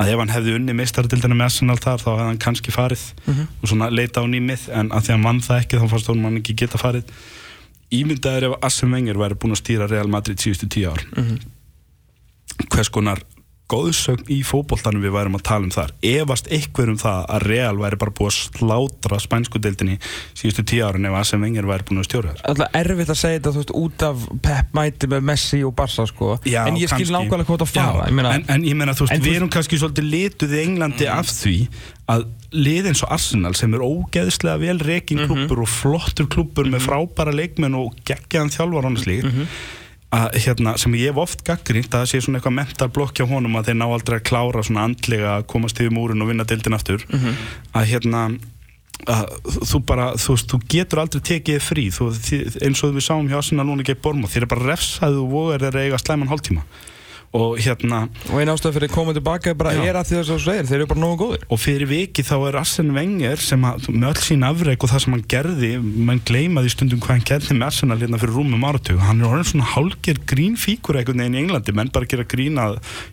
[0.00, 3.02] að ef hann hefði unni meistardildina með Arsenal þar þá hefði hann kannski farið
[3.62, 6.36] og svona leita á nýmið en að því hann vann það ekki þá fannst hann
[6.40, 7.04] ekki geta farið.
[7.90, 11.02] Ímyndaður ef Arsene Wenger væri búinn að stýra Real Madrid síðustu tíu ár.
[12.70, 13.18] Hvers konar
[13.70, 15.94] góðsögn í fótboltanum við værum að tala um þar.
[16.06, 19.98] Efast einhver um það að Real væri bara búið að slátra spænsku deildinni
[20.34, 23.38] síðustu tíu árin ef Arsene Wenger væri búin að stjóra þess alltaf erfitt að segja
[23.38, 26.32] þetta þú veist, út af Pep mæti með Messi og Barca sko.
[26.48, 29.16] Já, en ég skil nákvæmlega hvað það fara Já, en, en ég meina, þú veist,
[29.16, 31.56] En við erum kannski svolítið lituð í Englandi af því
[32.10, 36.88] að lið eins og Arsenal sem er ógeðslega vel rekin klúbbur og flottur klúbbur með
[36.88, 38.88] frábæra leikmenn og geggjaðan þjálfar
[40.10, 43.26] að, hérna, sem ég hef oft gaggrínt að það sé svona eitthvað mental blokk hjá
[43.30, 46.46] honum að þeir ná aldrei að klára svona andlega að komast yfir múrin og vinna
[46.48, 47.04] deildin aftur.
[47.72, 48.24] Að hérna
[49.08, 49.30] að
[49.70, 52.10] þú bara, þú veist, þú getur aldrei tekið frí, þú,
[52.60, 55.64] eins og við sáum hjá Arsenal núna gegn Bormóð, þér er bara refsaðu og vogar
[55.64, 56.66] þeir eiga slæman hálftíma
[57.36, 58.00] og hérna
[58.32, 59.84] og einn ástæð fyrir að koma tilbaka er bara Já.
[59.86, 61.44] er að því þess að þú segir, þeir eru bara nógu góðir.
[61.46, 65.04] Og fyrir viki þá er Arsene Wenger sem að, með öll sín afreik og það
[65.04, 68.98] sem hann gerði mann gleymaði stundum hvað hann gerði með Arsenal hérna fyrir rúmum áratug.
[69.06, 72.66] Hann er orðin svona hálger grínfíkur einhvern veginn í Englandi, menn bara gera grína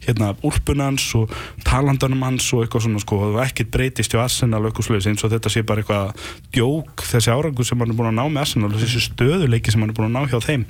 [0.07, 1.37] hérna úlpunans og
[1.67, 5.33] talandanum hans og eitthvað svona sko og ekkert breytist hjá Arsenal eitthvað sluðis eins og
[5.35, 6.25] þetta sé bara eitthvað
[6.57, 9.93] djók þessi árangur sem hann er búin að ná með Arsenal þessi stöðuleiki sem hann
[9.93, 10.67] er búin að ná hjá þeim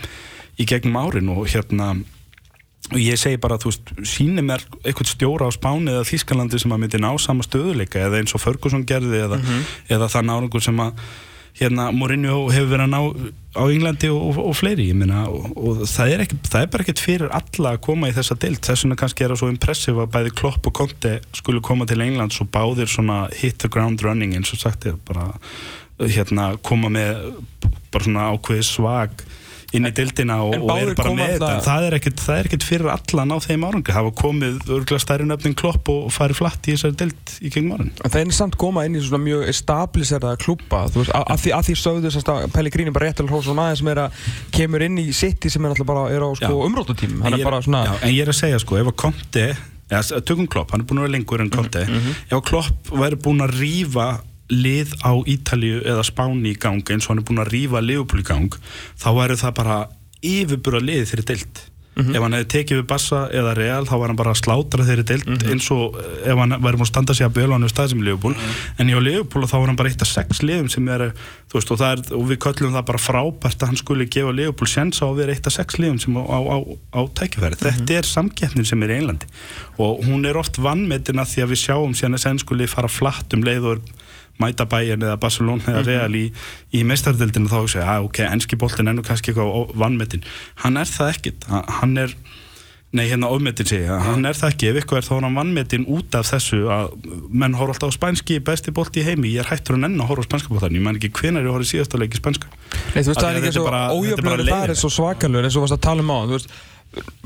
[0.58, 1.94] í gegnum árin og hérna
[2.88, 6.72] og ég segi bara, þú veist, síni mér eitthvað stjóra á Spáni eða Þískalandi sem
[6.72, 9.42] að myndi ná sama stöðuleika eða eins og Ferguson gerði eða,
[9.92, 11.02] eða það nárangur sem að
[11.58, 15.50] hérna Mourinho hefur verið að ná á Englandi og, og, og fleiri ég meina, og,
[15.58, 18.62] og það, er ekki, það er bara ekkert fyrir alla að koma í þessa deild.
[18.66, 22.04] Þess vegna kannski er það svo impressive að bæði Klopp og Conte skulu koma til
[22.06, 25.32] Englands og báðir svona hit the ground running eins og sagt er bara
[25.98, 27.34] hérna koma með
[27.92, 29.26] bara svona ákveði svag
[29.78, 31.52] inn í dildina og, en og er bara með þetta.
[31.68, 33.96] það er ekkert, það er ekkert fyrir alla að ná þeim árangri.
[33.98, 37.92] Hafa komið örgulega stærri nöfnin klopp og farið flatt í þessari dild í gegnum árin.
[38.04, 41.42] En það er samt koma inn í svona mjög stabiliseraða klúpa þú veist, að, að,
[41.46, 44.22] því, að því sögðu sérst að Pellegrini bara réttilega hrós og maður sem er að
[44.58, 47.44] kemur inn í City sem er alltaf bara er á sko, umrótutímum hann En er
[47.44, 50.14] ég bara svona já, en ég er að segja sko, ef að Conte eða, s-
[50.28, 51.84] tökum Klopp, hann er búin að vera lengur en Conte.
[51.88, 54.08] Mhm, ef að Klopp væri búin að rífa
[54.50, 58.22] lið á Ítalíu eða Spáni í gang eins og hann er búin að rífa Liverpool
[58.22, 58.50] í gang
[59.00, 59.80] þá væri það bara
[60.24, 61.66] yfirbúra lið þeirri deild
[61.98, 62.14] Mhm.
[62.16, 65.04] ef hann hefði tekið við Bassa eða Real þá var hann bara að slátra þeirri
[65.10, 65.50] deild Mhm.
[65.50, 67.90] eins og eh, ef hann væri búin að standa sig að bjöla hann við stað
[67.90, 68.52] sem Liverpool Mhm.
[68.78, 71.14] en hjá Liverpool þá var hann bara eitt af sex liðum sem er,
[71.52, 75.02] veist, og, er, og við köllum það bara frábært að hann skuli gefa Liverpool sens
[75.02, 76.58] á að vera eitt af sex liðum sem á, á, á,
[76.94, 77.56] á tækifæri.
[77.58, 79.26] Þetta er samkeppnin sem er í Englandi
[79.80, 82.88] og hún er oft vannmetin að því að við sjáum síðan að sen skuli fara
[82.88, 83.82] flatt um leið og er
[84.42, 86.26] mæta bæjan eða Barcelona eða Real í,
[86.74, 90.26] í meistardeldinu þá hugsa ég, að ok, enski boltin er nú kannski eitthvað vannmetin.
[90.64, 92.18] Hann er það ekkit, Hann- hann er
[92.96, 94.68] Nei, hérna ofmetin segja, hann er það ekki.
[94.72, 96.94] Ef eitthvað er þá hann vannmetin út af þessu að
[97.36, 100.08] menn horfa alltaf á spænski besti bolti í heimi, ég er hættur að nenn að
[100.14, 103.04] horfa á spænska boltan ég man ekki hvenar ég horfði síðast að leiki spænska Nei,
[103.04, 105.84] þú veist, það er ekki svo ójöfnur það er svo svakalur eins og varst að
[105.84, 106.56] tala um á þú veist,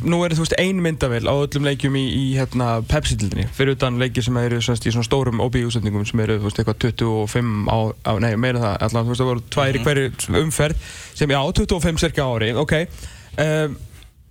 [0.04, 4.00] nú er þú veist ein myndavél á öllum leikjum í, í hérna, Pepsi-dildinni fyrir utan
[4.02, 7.78] leiki sem eru semst, í svona stórum OB-úsendingum sem eru veist, eitthvað 25 á,
[8.10, 11.40] á nei, meira það allan, þú veist, það voru tvær í hverju umferð sem, já,
[11.62, 12.76] 25 cirka ári ok,
[13.38, 13.78] um,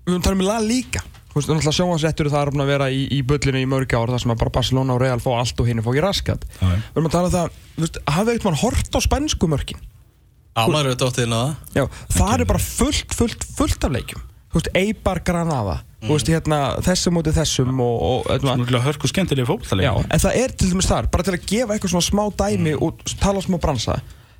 [0.04, 1.04] við höfum talað um La Liga.
[1.30, 4.22] Þú veist, náttúrulega sjónvarsréttur það er að vera í, í bullinu í mörg ára þar
[4.24, 6.46] sem að bara Barcelona og Real fá allt og hinn fá ekki raskat.
[6.58, 9.84] Við höfum að tala um það, þú veist, hafið eitthvað hort á spænsku mörkin?
[10.50, 11.84] Já, maður eru dóttið inn á það Já,
[12.16, 15.76] það er bara fullt, fullt, fullt af leikjum Þú veist, Eibar Granada.
[16.00, 20.38] Þú veist, hérna, þessum móti þessum og, og hérna, Svona hörku skemmtilega fótballtaleik en það
[20.40, 23.58] er til dæmis þar Bara til að gefa eitthvað svona smá dæmi og tala smá
[23.60, 23.98] bransa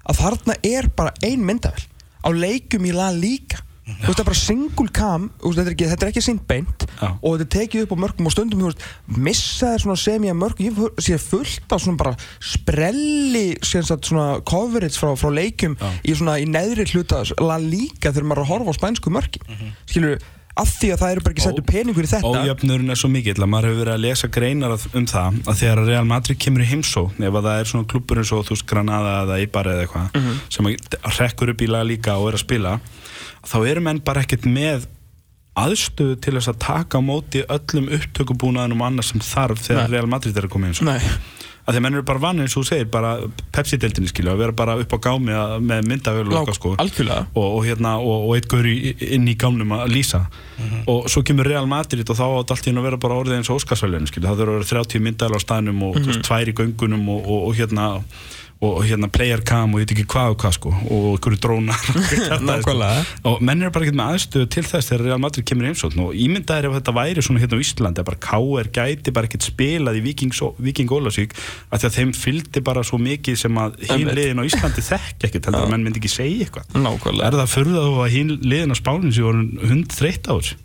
[0.09, 1.85] að þarna er bara ein myndavel
[2.25, 5.87] á leikjum í La Liga Þú veist, það er bara single cam þetta, er ekki,
[5.91, 7.09] þetta er ekki sínt beint Já.
[7.23, 8.85] og þetta tekið upp á mörgum og stundum þú veist,
[9.19, 12.13] missa þér svona semja mörgum ég sé fullt á svona bara
[12.65, 15.89] sprelli sem sagt, svona coverage frá, frá leikjum Já.
[16.07, 19.43] í svona í neðri hluta La Liga þegar maður er að horfa á spænsku mörgin
[19.49, 19.73] mm -hmm.
[19.91, 20.19] skilur
[20.61, 23.39] af því að það eru bara ekki settu peningur í þetta Ójöfnurinn er svo mikill
[23.43, 26.39] að maður hefur verið að lesa greinar að- um það að þegar að Real Madrid
[26.39, 29.39] kemur í heimsó ef að það er svona klubur eins og þú veist Granada eða
[29.41, 30.35] Eibar eða eitthvað Mhm.
[30.51, 30.77] sem að
[31.19, 32.81] rekkur upp í laga líka og er að spila
[33.47, 34.89] þá eru menn bara ekkert með
[35.61, 39.95] aðstöðu til þess að taka á móti öllum upptökubúnaðinum og annars sem þarf þegar Nei.
[39.97, 41.01] Real Madrid er að koma eins Nei,
[41.67, 43.11] að því menn eru bara vann eins og þú segir bara
[43.55, 46.73] Pepsi-deltinni skilja að vera bara upp á gámi að, með myndavölu og eitthvað sko.
[47.35, 48.77] og, og, hérna, og, og eitt gaur í,
[49.17, 50.23] inn í gámnum að lýsa.
[50.91, 53.41] Og svo kemur Real Madrid og þá átt allt í hennu að vera bara orðið
[53.41, 56.51] eins og Óskarsvælun það þurfa að vera 30 myndal á staðnum og mm veist, tvær
[56.51, 57.87] í göngunum og, og, og hérna
[58.61, 61.87] og, hérna player cam og ég veit ekki hvað og hvað sko og ykkur drónar
[61.97, 62.75] og sko.
[63.31, 66.03] og menn er bara ekki með aðstöðu til þess þegar Real Madrid kemur heimsókn.
[66.05, 69.49] Og ímyndaðir ef þetta væri svona hérna á Íslandi að bara KR gæti bara ekkert
[69.49, 71.37] spilað í Viking, Ólasík
[71.73, 74.17] að því að þeim fylgdi bara svo mikið sem að Einmitt.
[74.19, 76.75] liðin á Íslandi þekk ekkert heldur að menn myndi ekki segja eitthvað.
[76.77, 77.31] Nákvæmlega.
[77.31, 80.59] Er það fyrir þá að hinn liðin á spánin sem voru hund þreytt á þessu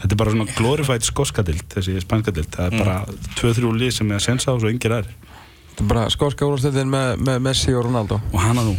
[0.00, 2.94] þetta er bara svona glorified skoskadild þessi spanskadild, það er bara
[3.36, 5.12] 2-3 lið sem er að sensa á svo yngir aðri
[5.80, 8.18] Er bara skóska úrstöldin með, með Messi og Ronaldo.
[8.34, 8.74] Og hana nú.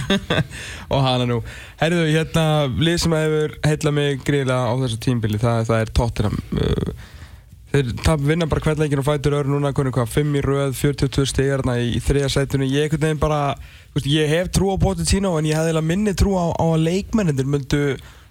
[0.92, 1.38] Og hana nú.
[1.80, 2.44] Herðu, hérna,
[2.76, 6.36] lið sem hefur heilla mig gríðilega á þessu tímbili það, það er Tottenham.
[6.52, 7.08] Uh,
[7.70, 10.72] Þeir tap vinna bara hvert leikin og fætur öru núna hvernig hvað, 5 í röð,
[10.74, 13.42] 42 stigarna í, í þriða sætunni, ég einhvern veginn bara
[13.94, 16.82] veist, ég hef trú á Pochettino en ég hefði eiginlega minni trú á, á að
[16.88, 17.84] leikmennir myndu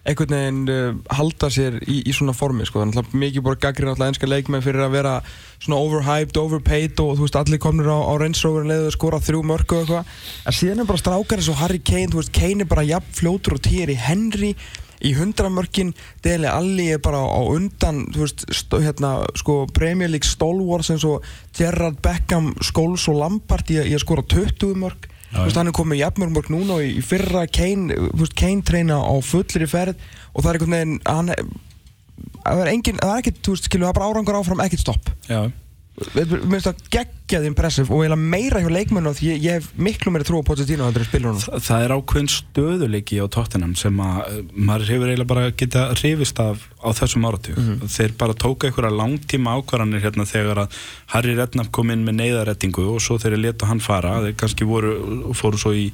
[0.07, 2.79] einhvern veginn uh, halda sér í, í svona formi sko.
[2.81, 5.15] þannig að mikið búið gaggrinn alltaf enska leikmenn fyrir að vera
[5.59, 9.41] svona overhyped, overpaid og þú veist allir komnir á, á Rover leiðu að skora þrjú
[9.45, 10.13] mörg og eitthvað.
[10.47, 13.11] En síðan er bara strákar eins og Harry Kane þú veist Kane er bara jafn
[13.19, 14.53] fljótur og týr í Henry
[14.99, 15.93] í hundramörkin.
[16.23, 21.05] Dele Alli er bara á undan þú veist, stó, hérna, sko Premier League stalwarts eins
[21.07, 21.23] og
[21.55, 25.69] Gerrard Beckham, Scholes og Lampard í, að- í að skora 20 mörg þú veist, hann
[25.69, 29.97] er komið jafnmörg mörg núna og í, fyrra Kane, treyna á fullri ferð
[30.33, 31.33] og það er einhvern veginn hann,
[32.43, 34.85] það er engin, það er ekkert, þú veist, skilur það er bara árangur áfram, ekkert
[34.85, 35.41] stopp Já.
[36.15, 40.13] Mér finnst það geggjað impressive og eiginlega meira hjá leikmennu því ég, ég hef miklu
[40.13, 43.75] meira trú á Pochettino heldur en spilur hún Þa, það er ákveðin stöðuleiki á tóttinam
[43.79, 47.59] sem að uh, maður hefur eiginlega bara geta hrifist af á þessum áratug.
[47.91, 50.79] Þeir bara tóka einhverja langtíma ákvarðanir hérna þegar að
[51.13, 54.19] Harry Redknapp kom inn með neyðarettingu og svo þeir letu hann fara.
[54.25, 54.95] Þeir kannski voru,
[55.37, 55.89] fóru svo í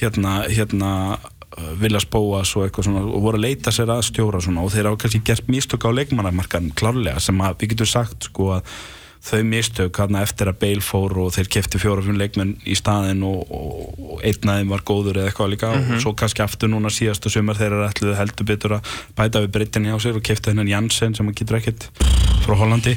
[0.00, 4.42] hérna, hérna uh, Villas Bóas og eitthvað svona og voru að leita sér að stjóra
[4.44, 8.30] svona og þeir hafa kannski gert mistök á leikmannamarkan klárlega sem að við getum sagt
[8.30, 8.78] sko að
[9.26, 13.24] þau mistök hérna eftir að Bale fór og þeir kefti fjóra fimm leikmenn í staðin
[13.26, 15.72] og, og, og einn aðeim var góður eða eitthvað líka.
[15.74, 19.52] Og svo kannski aftur núna síðastu sumar þeir eru ætluðu heldur betur að bæta við
[19.58, 21.88] breytinni á sér og kefti hennan Janssen sem að getur ekkert
[22.46, 22.94] frá Hollandi.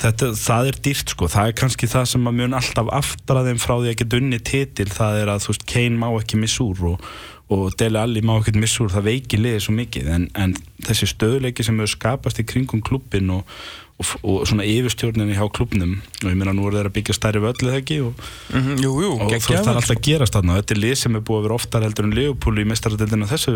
[0.00, 3.60] Þetta, það er dýrt sko, það er kannski það sem að mun alltaf aftra þeim
[3.60, 6.64] frá því að geta unni titil, það er að þú veist Kane má ekki missa
[6.64, 7.06] úr og,
[7.52, 10.10] og Dele Alli má ekki missa úr, það veiki liðið svo mikið.
[10.16, 10.56] En, en
[10.86, 13.60] þessi stöðleiki sem hefur skapast í kringum klubbin og,
[14.00, 17.42] og, og svona yfirstjórninni hjá klubbnum og ég meina nú er þeir að byggja stærri
[17.44, 18.22] völlu þegar ekki og,
[18.54, 20.54] mm Jú, jú, og þú veist það er alltaf að gerast þarna.
[20.56, 23.28] Og þetta er lið sem er búið að vera oftar heldur en Leopold í mestaradildinu
[23.30, 23.54] þessu,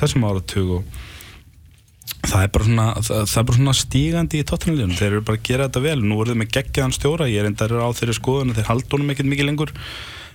[0.00, 1.00] þessum áratug og
[2.30, 5.40] það er bara svona, það, það er bara svona stígandi í tóttunarliðunum, þeir eru bara
[5.40, 6.00] að gera þetta vel.
[6.04, 9.14] Nú eru þeir með geggjaðan stjóra, ég er endar á þeirri skoðun þeir halda honum
[9.14, 9.72] ekkert mikið lengur.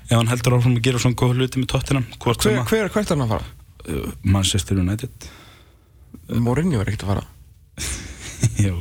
[0.05, 3.05] Ef hann heldur áfram að gera svona góð hluti með hvort Hver, að hver, hvert
[3.09, 3.53] er hann að fara?
[3.89, 5.29] uh, Manchester United.
[6.41, 7.25] Mourinho er ekkert að fara.
[8.65, 8.75] Jú,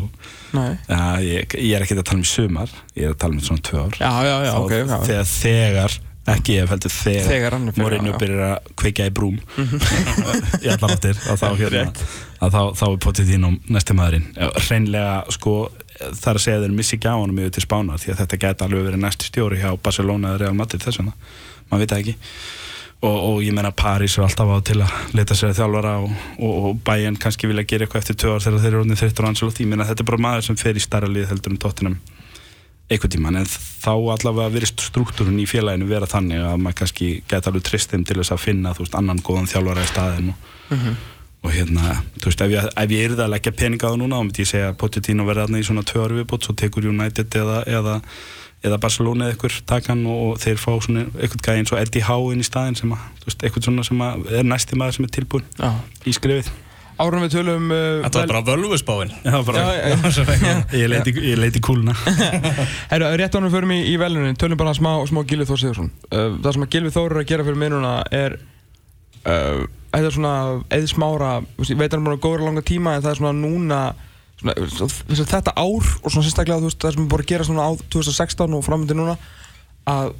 [0.88, 3.64] ja, ég, ég er ekki að tala um sumar ég er að tala um svona
[3.68, 3.96] tvö ár.
[4.00, 4.98] Já, já, já, Þá- ok, já.
[5.08, 5.96] þegar, þegar
[6.34, 8.18] ekki ef heldur þegar, hann er já.
[8.22, 9.34] byrjar að kveikja í brúm
[10.64, 11.82] í allar áttir að þá, hérna,
[12.40, 14.28] að þá, þá er Pochettino næsti maðurinn.
[14.38, 15.56] Já, hreinlega sko
[15.94, 18.20] það er að segja að þeir missi ekki á honum yfir til spána því að
[18.24, 21.12] þetta geta alveg verið næsti stjóri hjá Barcelona eða Real Madrid þess vegna.
[21.70, 22.16] Maður veit það ekki
[23.04, 26.18] og, og ég menna Paris er alltaf á til að leta sér að þjálfara og,
[26.38, 29.26] og, og Bayern kannski vilja gera eitthvað eftir tvö ár þegar þeir eru orðin þreyttur
[29.26, 29.64] og Ancelotti.
[29.64, 31.98] Ég menna þetta er bara maður sem fer í starra lið heldur um tóttinum
[32.90, 37.50] einhvern tíman en þá allavega verist struktúrun í félaginu vera þannig að maður kannski geta
[37.50, 40.50] alveg trist þeim til þess að finna þú veist annan góðan þjálfara í staðin og,
[41.44, 44.20] og hérna, þú veist, ef ég, ef ég yrði að leggja peninga á það núna,
[44.20, 47.38] þá myndi ég segja Pochettino verði þarna í svona tvö ári viðbót, svo tekur United
[47.40, 47.96] eða, eða,
[48.64, 52.04] eða Barcelona eða ykkur takan og, og þeir fá svona eitthvað gæði eins og Eddie
[52.08, 54.98] Howe inn í staðin sem að, þú veist, eitthvað svona sem að er næsti maður
[54.98, 55.70] sem er tilbúin Já.
[56.08, 56.52] í skrifið.
[56.94, 61.40] Árum við tölum uh, Þetta var bara völvusbáin Já, bara, Já, já, ég leiti, ég
[61.40, 61.94] leiti kúluna.
[62.92, 65.90] Herru, rétt ánum fyrir mig í velunin, tölum bara smá, smá Gilvi Þór Sigursson.
[66.12, 68.36] Uh, það sem að Gilvi Þór er að gera fyrir mig núna er,
[69.26, 70.34] uh, þetta er svona
[70.78, 73.20] eða smára, þú veist, ég veit að hann er góða langa tíma en það er
[73.24, 73.80] svona núna,
[74.40, 74.54] svona,
[75.08, 77.72] svona, þetta ár og svona sérstaklega veist, það sem er búin að gera svona á
[77.94, 79.16] 2016 og framöndir núna,
[79.90, 80.14] að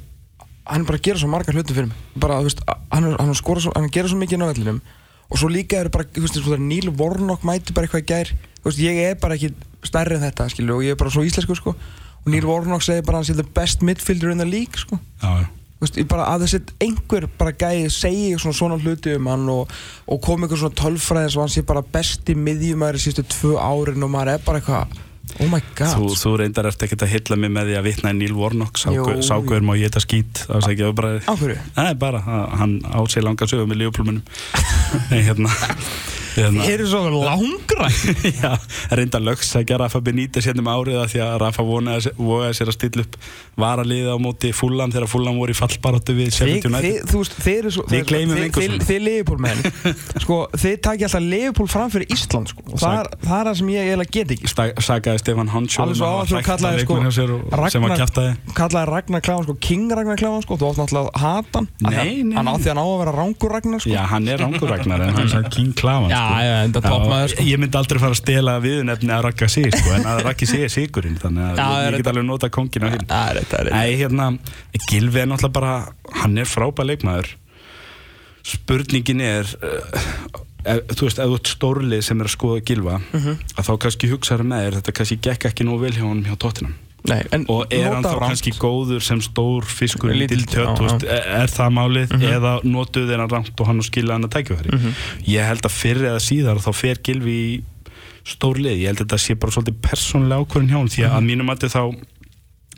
[0.65, 2.05] hann er bara að gera svo margar hluti fyrir mig.
[2.17, 4.51] Bara, veist, hann er, er, skora svo, hann er að gera svo mikið inn á
[4.51, 4.79] vellinum
[5.25, 8.69] og svo líka er bara, þú veist, Níl Vornok mæti bara eitthvað í gær, þú
[8.69, 9.53] veist, ég er bara ekki
[9.85, 11.73] stærri en þetta, skilju, og ég er bara svo íslensku, sko,
[12.21, 14.99] og Níl Vornok segir bara að hann sé the best midfielder in the league, sko
[15.21, 15.47] Já, já.
[15.85, 19.73] Veist, bara að þessi einhver bara gæði segi svona svona hluti um hann og,
[20.09, 24.11] og kom einhver svona tölfræði sem hann sé bara besti miðjumæri sístu tvö árin og
[24.15, 25.03] maður er bara eitthvað
[25.41, 28.13] oh my god Þú, þú reyndar eftir ekkert að hylla mig með því að vitna
[28.13, 29.07] í Neil Warnock Jú.
[29.25, 30.03] Sákuður má ég þetta
[30.89, 31.57] öfbræði Á hverju?
[31.85, 32.21] Er bara,
[32.59, 34.23] hann á sig langa sögum með Leopoldmunum
[35.29, 37.87] hérna, hérna Þeir eru svo langra.
[38.41, 38.51] Já,
[38.91, 42.75] reynda lögsækja Rafa Benítez hérna um árið af því að Rafa vonaði, vogaði sér að
[42.77, 43.15] stilla upp
[43.61, 47.07] varaliði á móti Fulham þegar Fulham voru í fallbaróttu við Þið, Sheffield þið, United.
[47.11, 48.87] þú veist, þeir eru svo Við gleymum þið- engu þið- svona.
[48.89, 49.61] Þið Liverpool menn.
[50.25, 52.65] Sko, þið takja alltaf Liverpool fram fyrir Ísland sko.
[52.75, 56.09] það það er það sem ég eiginlega get ekki Sta- Sagaði Stefan Hansjó Alveg svo
[56.11, 56.99] á að þú kallaði sko
[57.95, 60.57] kjæftaði kallaði Ragnar Kláðan sko King Ragnar Kláðan sko.
[60.59, 61.69] Þú átt náttúrulega að hata hann.
[61.85, 62.59] Að- Nei, nei, hann á nei.
[62.59, 63.93] því að hann á að vera rángur Ragnar sko.
[63.95, 67.19] Já, hann er rangurragnar en hann er King Klavan Já, sko.
[67.21, 67.43] já, sko.
[67.51, 70.65] Ég myndi aldrei fara að stela viðnefni að rakka sig sko, en að rakki sig
[70.67, 73.07] er sigurinn þannig að Já, ég, get alveg nota kongin á hinn
[73.75, 74.29] Nei, hérna,
[74.89, 75.75] Gilvi er náttúrulega bara
[76.23, 77.31] hann er frábæð leikmaður
[78.45, 80.01] spurningin er uh,
[80.65, 83.37] ef, þú veist, ef þú ert stórlið sem er að skoða Gilva Mhm.
[83.57, 86.35] að þá kannski hugsaður með þér þetta kannski gekk ekki nóg vel hjá honum hjá
[86.37, 86.75] Tottenham
[87.09, 90.09] Nei, og er hann þá kannski góður sem stór fiskur
[90.65, 90.71] já.
[90.73, 91.05] Mhm.
[91.05, 94.33] er, er það málið eða notuð þeir hann rangt og hann og skilja hann að
[94.39, 94.93] tækifæri
[95.27, 97.63] ég held að fyrr eða síðar þá fer Gilvi í
[98.25, 101.11] stór lið, ég held að þetta sé bara svolítið persónlega ákvörðin hjá hann því að
[101.11, 101.17] Mhm.
[101.19, 101.81] að mínum að þá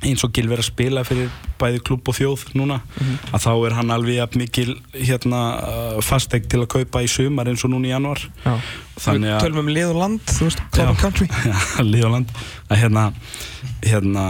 [0.06, 3.16] eins og Gilvi er að spila fyrir bæði klubb og þjóð núna Mhm.
[3.34, 5.40] að þá er hann alveg mikil hérna,
[5.98, 8.60] uh, fastegn til að kaupa í sumar eins og núna í januar Já.
[8.98, 12.06] Þannig Við að- tölum um lið og land, þú veist, club and country Já, lið
[12.06, 12.32] og land.
[12.70, 13.14] Að hérna,
[13.82, 14.24] hérna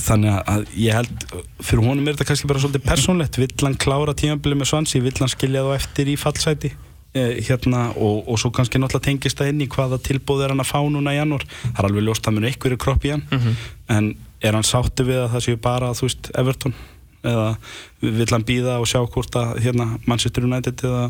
[0.00, 1.26] þannig að ég held
[1.64, 3.38] fyrir honum er þetta kannski bara svolítið persónlegt.
[3.40, 6.72] Vill hann klára tímabilið með svansi vill hann skilja þá eftir í fallsæti?
[7.14, 10.62] Eh, hérna og, og svo kannski náttúrulega tengist það inn í hvaða tilbúð er hann
[10.64, 11.42] að fá núna í janúar?
[11.74, 13.56] Það er alveg ljóst að mun eitthvað kropp í hann.
[13.92, 16.74] En er hann sáttu við að það séu bara þú veist Everton?
[17.22, 17.48] Eða
[18.02, 21.02] vill hann býða og sjá hvort að hérna Manchester United eða,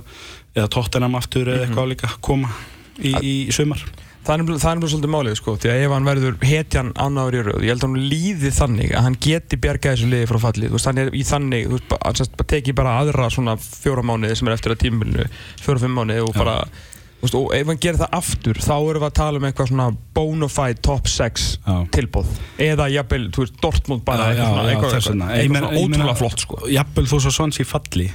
[0.53, 2.53] eða Tottenham aftur eða eitthvað líka koma
[3.01, 3.81] í, í sumar?
[4.23, 7.65] Það er nefnilega svolítið málið sko, því að ef hann verður hetjan annáður í rauð,
[7.67, 10.77] ég held að hann líði þannig að hann geti bjargað þessu liði frá fallið, þú
[10.77, 14.51] veist, hann er í þannig, þú veist, hann teki bara aðra svona fjóra mánuði sem
[14.51, 15.27] er eftir að tímulinu,
[15.65, 16.92] fjóra-fimm mánuði og bara, þú
[17.23, 19.87] veist, og ef hann gerir það aftur, þá erum við að tala um eitthvað svona
[20.15, 21.77] bonafide top 6 Já.
[21.95, 22.27] tilbóð,
[22.59, 25.31] eða jafnvel, þú veist, Dortmund bara, Já, eitthvað já, svona, eitthvað, eitthvað, Ég eitthvað svona
[25.39, 26.61] ég meina- ótrúlega flott sko.
[26.69, 28.11] jafnvel þó svo Swansea falli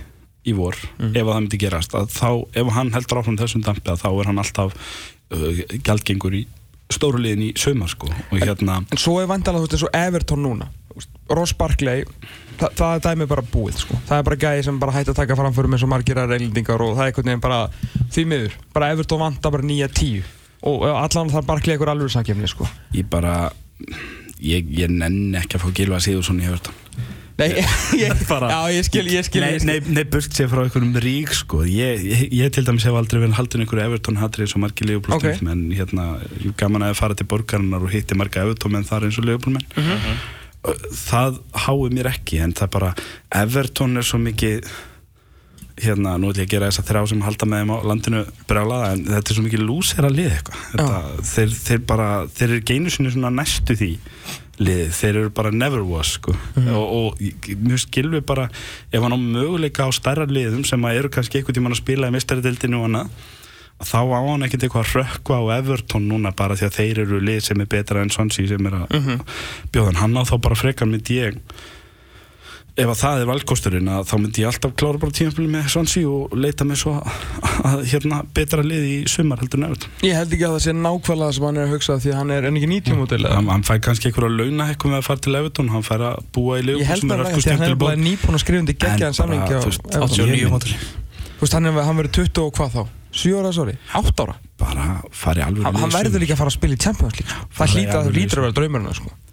[0.47, 1.15] í vor Mhm.
[1.15, 4.37] ef að það myndi gerast þá ef hann heldur áfram þessum dampi þá er hann
[4.39, 4.73] alltaf
[5.31, 6.45] uh, gjaldgengur í
[6.93, 8.09] stóru liðin í sumar sko.
[8.31, 10.69] Og hérna En svo er vandalega, þú veist, eins og Everton núna.
[11.27, 12.05] Ross Barkley
[12.57, 13.99] þa það er dæmi bara búið, sko.
[14.07, 16.81] Það er bara gæði sem bara hætti að taka framförum eins og margir að reylendingar
[16.81, 17.59] og það er einhvern veginn bara
[18.15, 20.23] því miður, bara Everton vanda bara nýja tíu.
[20.65, 22.69] Og og allan þarf Barkley eitthvað alveg samkefni, sko.
[22.95, 23.51] Ég bara
[24.41, 26.86] ég, ég nenni ekki að fá Gilva Sigursson í Everton
[27.37, 29.69] Nei, ég, Bara- já, ég skil, ég skil, nei, ég skil.
[29.69, 31.61] nei, nei, burt sér frá einhverjum rík sko.
[31.69, 34.89] ég, ég, ég til dæmis hef aldrei verið haldin einhverju Everton hatri eins og margir
[34.89, 35.43] Leopold Ok.
[35.45, 36.07] menn hérna,
[36.41, 39.53] jú gaman að fara til borgarinnar og hitti marga Everton menn þar eins og Leopold
[39.59, 40.19] menn Mhm.
[41.07, 42.93] það háið mér ekki en það bara,
[43.31, 44.65] Everton er svo mikið
[45.77, 48.21] hérna, nú ætlum ég að gera þess að þrjá sem halda með þeim á landinu
[48.49, 51.01] brjálaða en þetta er svo mikið lúsera lið eitthvað Þetta,
[51.35, 53.91] þeir, þeir bara, þeir eru geinu sinni svona næstu því
[54.59, 56.33] lið, þeir eru bara never was sko.
[56.57, 58.47] og, og ég- mjög skilvi bara
[58.91, 62.09] ef hann á möguleika á stærra liðum sem að eru kannski einhvern tímann að spila
[62.09, 63.11] í mistaradeildinu og annað
[63.85, 67.19] þá á hann ekkert eitthvað að rökkva á Everton núna bara því að þeir eru
[67.21, 68.87] lið sem er betra enn Swansea sem er að
[69.69, 69.99] bjóða hann.
[70.01, 71.37] Hann á þá bara frekar myndi ég
[72.77, 76.09] ef að það er valkosturinn að þá myndi ég alltaf klára bara tímafélagi með Swansea
[76.13, 76.93] og leita með svo
[77.65, 81.37] að hérna betra lið í sumar heldur Everton Ég held ekki að það sé nákvæmlega
[81.37, 83.65] sem hann er að hugsa því að hann er enn ekki 90 mótil hann, hann
[83.67, 86.67] fær kannski einhverja launa eitthvað með að fara til Everton hann fær að búa í
[86.77, 89.79] að hann er bara að skrifa undir geggjaðan samling Everton.
[89.97, 90.77] 89 Ég- mótil
[91.37, 92.83] Þú veist, hann, er, verður 20 og hvað þá?
[93.17, 93.75] 7 ára, sorry?
[93.93, 94.37] 8 ára?
[94.57, 97.47] bara fari alveg Hann, verður líka að fara að spila í Champions League sko.
[97.57, 99.26] Það í hlýta að alvöru lítur að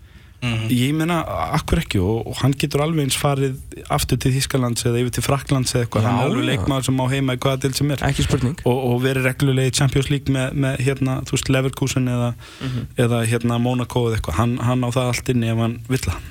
[0.45, 0.79] draumurinn sko.
[0.85, 1.17] ég meina,
[1.59, 3.57] akkur ekki og, og hann getur alveg eins farið
[3.97, 7.07] aftur til Þískalands eða yfir til Fraklands eða eitthvað, hann er alveg leikmaður sem á
[7.15, 8.05] heima í hvaða del sem er.
[8.11, 8.57] Ekki spurning.
[8.65, 12.31] Og, og verið reglulegi í Champions League með, með hérna, þú veist, Leverkusen eða,
[12.61, 12.87] Mhm.
[13.07, 16.23] eða hérna Monaco eða eitthvað, hann, hann á það allt inni ef hann vill það,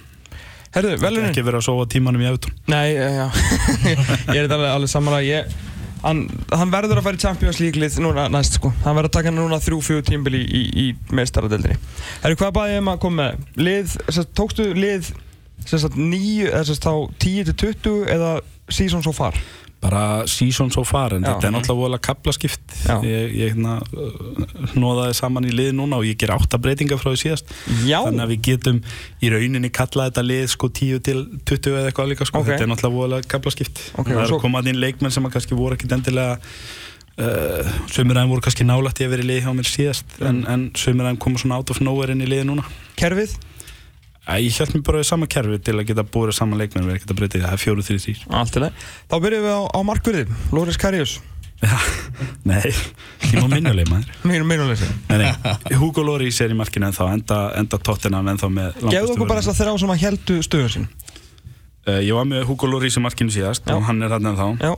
[0.73, 3.27] Herðu, velunin ekki verið að sofa tímanum í Evertón Nei, já
[4.33, 5.51] Ég er þetta alveg, alveg samanlega ég,
[6.03, 6.23] hann,
[6.53, 9.33] hann verður að fara í Champions League lið núna næst sko Hann verður að taka
[9.33, 11.79] núna þrjú, fjögur tímbil í, í, í meistaradeldinni
[12.23, 13.45] Herru, hvað baði ég um að koma með?
[13.59, 15.11] Lið, sérst, tókstu lið
[15.65, 16.93] sérst, nýju, sérst, þá
[17.23, 18.33] 10 til 20 eða
[18.71, 19.37] season so far?
[19.83, 21.33] Bara season so far en Já.
[21.33, 22.95] þetta er náttúrulega vola kaplaskipt Já.
[23.03, 23.77] ég, ég hérna,
[24.73, 27.51] hnoðaði saman í lið núna og ég ger átta breytingar frá því síðast
[27.87, 28.79] Já, þannig að við getum
[29.23, 31.19] í rauninni kallað þetta lið sko 10 til
[31.51, 32.41] 20 eða eitthvað líka sko.
[32.43, 32.49] Ok.
[32.53, 35.13] þetta er náttúrulega vola kaplaskipt Ok, það og er svo- að koma að inn leikmenn
[35.15, 36.39] sem að kannski voru ekkit endilega
[37.19, 40.43] uh, sömur aðeim voru kannski nálægt í að vera í lið hjá mér síðast en,
[40.49, 42.65] en sömur aðeim koma svona out of nowhere inn í liði núna
[42.99, 43.52] kerfið Æ,
[44.23, 46.99] ég held mér bara við sama kerfi til að geta búið saman leikmenn við erum
[47.01, 47.53] ekkert að breyta því, það.
[47.57, 50.25] Er fjóru, þrjú, þrýr Allt í leið Þá byrjum við á, á markverði.
[50.55, 51.19] Lóris Karius.
[52.49, 52.71] Nei,
[53.23, 57.37] tíma minnuleg maður Mínum mínuleysi Nei, nei, Hugo Lloris er í markinu en þá enda,
[57.59, 60.73] enda Tottenham en þá með Gefðu okkur bara þess að þeirra sem að heldu stöðun
[60.75, 60.87] sín.
[61.87, 63.75] Uh, Ég var með Hugo Lloris í markinu síðast Já.
[63.77, 64.73] og hann er þarna en þá Já,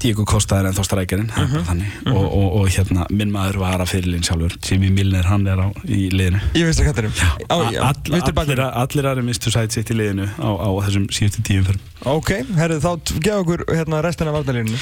[0.00, 1.94] Diego Costa er ennþá strækjarinn uh þannig.
[2.12, 4.56] og, og, og hérna minn maður var að fyrirlin sjálfur.
[4.64, 6.40] Jimmy Milner hann er á, í liðinu.
[6.56, 7.30] Ég veist að kattinum Já,
[7.74, 11.66] já, All, vinstri allir, aðri mistu sæt sitt í liðinu á, á þessum síðustu tíum
[11.68, 11.80] fyrir
[12.10, 12.90] Ok, herðu þá
[13.20, 14.80] gefa okkur hérna restina af vardalínunni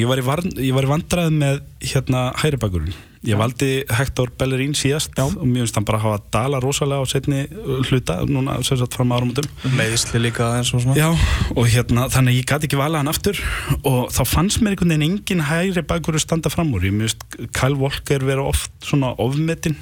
[0.00, 1.62] Ég var í, í vandræð með
[1.92, 2.96] hérna hæri bakurinn
[3.28, 5.26] Ég valdi Hector Bellerín síðast Já.
[5.26, 7.42] og mér finnst hann bara að hafa dala rosalega á setni
[7.90, 9.44] hluta núna sem sagt fram árumundum
[9.76, 10.96] Meðisli líka eins og svona.
[10.96, 11.10] Já,
[11.52, 13.42] og hérna, þannig að ég gæti ekki valið hann aftur
[13.84, 17.76] og þá fannst mér einhvern veginn engin hægri bakur standa fram úr, ég myndist Kyle
[17.76, 19.76] Walker vera oft svona ofmetin.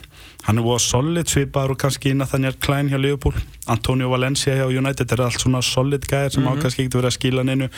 [0.49, 3.39] Hann er voða solid svipaður og kannski Nathaniel Klein hjá Liverpool.
[3.71, 7.17] Antonio Valencia hjá United er allt svona solid gæðir sem á kannski ekkert verið að
[7.21, 7.71] skila neinu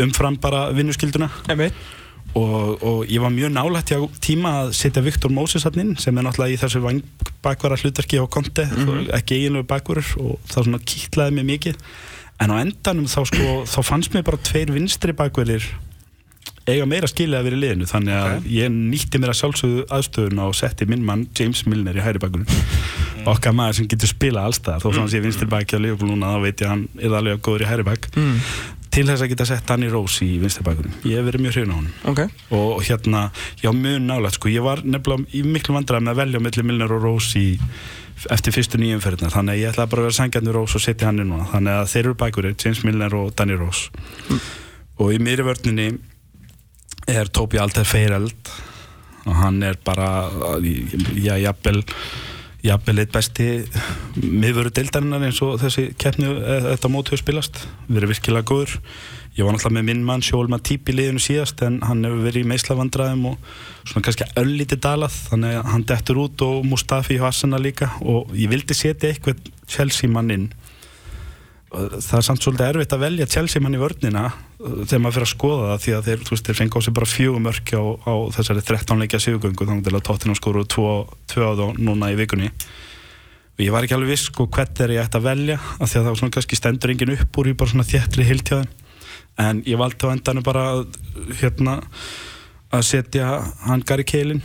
[0.00, 1.76] umfram bara vinnuskilduna Einmitt
[2.38, 6.16] og, og ég var mjög nálægt hjá tíma að setja Viktor Moses hann inn sem
[6.16, 6.82] er náttúrulega í þessu
[7.42, 8.66] bakvara hlutverki á konti,
[9.16, 11.84] ekki eiginlegu bakvarur og það svona kýtlaði mig mikið.
[12.40, 15.66] En á endanum þá sko þá fannst mér bara tveir vinstri bakvarir
[16.68, 20.48] eiga meira skilja að vera í liðinu þannig að ég nýtti mér að sjálfsögðu aðstöðuna
[20.50, 24.84] og setti minn mann James Milner í hæri bakkurinn okkar maður sem getur spila allstað
[24.84, 27.42] þó sem hann sé vinstri baki á núna þá veit ég að hann er alveg
[27.44, 28.36] góður í hæri bak mm.
[28.90, 31.76] Til þess að geta sett Danny Rose í vinstarbækunum ég hef verið mjög hrifin á
[31.78, 32.22] hann Ok,
[32.56, 33.24] og hérna,
[33.62, 36.94] já mjög nálægt sko, ég var nefnilega í miklu vandræði með að velja mellir Milner
[36.96, 37.48] og Rose í,
[38.30, 41.22] eftir fyrstu nýjumferðina, þannig að ég ætlaði bara að vera sangjarnir Rose og setja hann
[41.22, 44.40] inn núna, þannig að þeir eru bækurir James Milner og Danny Rose
[45.00, 45.90] og í miðri vörninni
[47.08, 48.50] er Tobi Alter Feireld.
[49.28, 50.30] Og hann er bara
[51.14, 51.82] já, jafnvel
[52.64, 53.46] jafnvel eitt besti
[54.20, 58.76] miðvöru deildarinnar eins og þessi keppni eh, þetta mót hefur spilast, verið virkilega góður.
[59.38, 62.44] Ég var náttúrulega með minn mann Sjólma Típ í liðinu síðast en hann hefur verið
[62.44, 63.52] í meislavandræðum og
[63.86, 67.92] svona kannski öllítið dalað þannig að hann dettur út og Mustafi hjá Arsenal líka.
[68.02, 70.50] Og ég vildi setja eitthvað Chelsea mann inn
[71.70, 75.26] það er samt svolítið erfitt að velja Chelsea mann í vörnina uh, þegar maður fyrir
[75.26, 77.84] að skoða það því að þeir, veist, þeir fengi á sig bara fjögum mörki á,
[78.10, 80.94] á þessari 13 leikja sigugöngu þannig til að tóttina skoru tvö
[81.46, 82.50] á þá núna í vikunni.
[83.58, 86.00] Og ég var ekki alveg viss sko hvert er ég ætti að velja af því
[86.00, 88.70] að það var svona kannski stendur engin upp úr í bara svona þéttri hiltjáðin
[89.40, 90.64] en ég valdi á endanum bara
[91.40, 91.78] hérna
[92.70, 93.28] að setja
[93.66, 94.42] hann Gary Keilin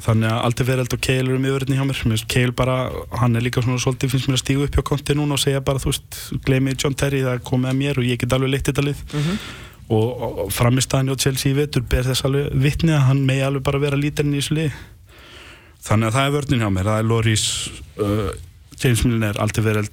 [0.00, 1.98] þannig að aldrei verið og Keil eru mjög verðin hjá mér.
[2.08, 2.76] Mér Keil bara,
[3.20, 5.60] hann er líka svona svolítið finnst mér að stígu upp hjá konti núna og segja
[5.64, 8.70] bara þú veist, gleymi John Terry, það komið að mér og ég get alveg leitt
[8.70, 9.02] þetta lið.
[9.92, 13.44] Og, og, og framistæðan hjá Chelsea í vetur ber þess alveg vitni að hann megi
[13.44, 14.80] alveg bara vera lítirinn í þessu lið.
[15.82, 17.46] Þannig að það er vörnin hjá mér, það er Loris
[18.00, 18.32] uh,
[18.80, 19.90] James Milner, Aldrei verið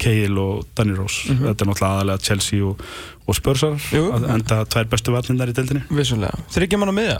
[0.00, 2.82] Keil og Danny Rose þetta er náttúrulega aðalega Chelsea og,
[3.26, 4.08] og Spursar Jú.
[4.18, 7.18] enda tvær bestu varnindar í deildinni vissulega Þryggja mann á miðja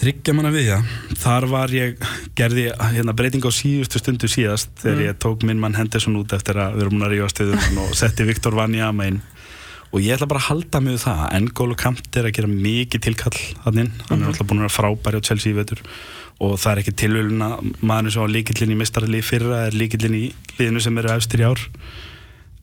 [0.00, 0.78] Þryggja manna við, já.
[1.20, 1.98] Þar var ég,
[2.38, 6.56] gerði hérna, breyting á síðustu stundu síðast þegar ég tók minn mann Henderson út eftir
[6.56, 9.18] að við erum múin að rífa stuðum og setti Viktor Vanjama inn.
[9.90, 11.20] Og ég ætla bara að halda mig við það.
[11.44, 13.92] N'Golo Kant er að gera mikið tilkall hann inn.
[14.08, 15.84] Hann er alltaf búin að vera frábæri á Chelsea í vetur.
[16.40, 20.16] Og það er ekki tilvölun að maður sem á líkillin í mistaralið fyrra er líkillin
[20.16, 20.26] í
[20.58, 21.64] liðinu sem eru efstir í ár.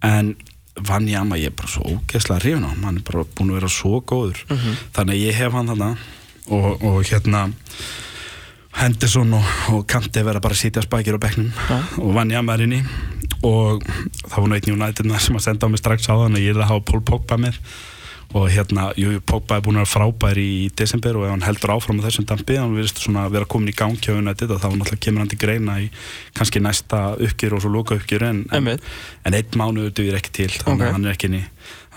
[0.07, 0.35] En
[0.77, 2.97] Vanjama, ég er bara svo ógeðslega hrifin á hann.
[2.99, 4.43] Er bara búin að vera svo góður.
[4.93, 5.91] Þannig að ég hef hann þarna
[6.53, 7.47] og, og hérna
[8.77, 11.49] Henderson og, og Kanti verða bara að sitja spækir á bekknum
[12.03, 12.81] og vann ég að maður inni
[13.45, 13.83] og
[14.27, 16.53] það var nú einn United sem að senda á mig strax á þann og ég
[16.53, 17.57] er að hafa Paul Pogba með
[18.35, 21.73] og hérna, jú, Pogba er búin að vera frábær í desember og ef hann heldur
[21.77, 24.59] áfram á þessum dampi, hann virðist svona að vera komin í gang hjá United og
[24.59, 25.87] þá náttúrulega kemur hann til greina í
[26.35, 30.51] kannski næsta uppgjör og svo loka uppgjör en, en, en einn mánuður dugir ekki til
[30.57, 31.31] þannig að hann er ekki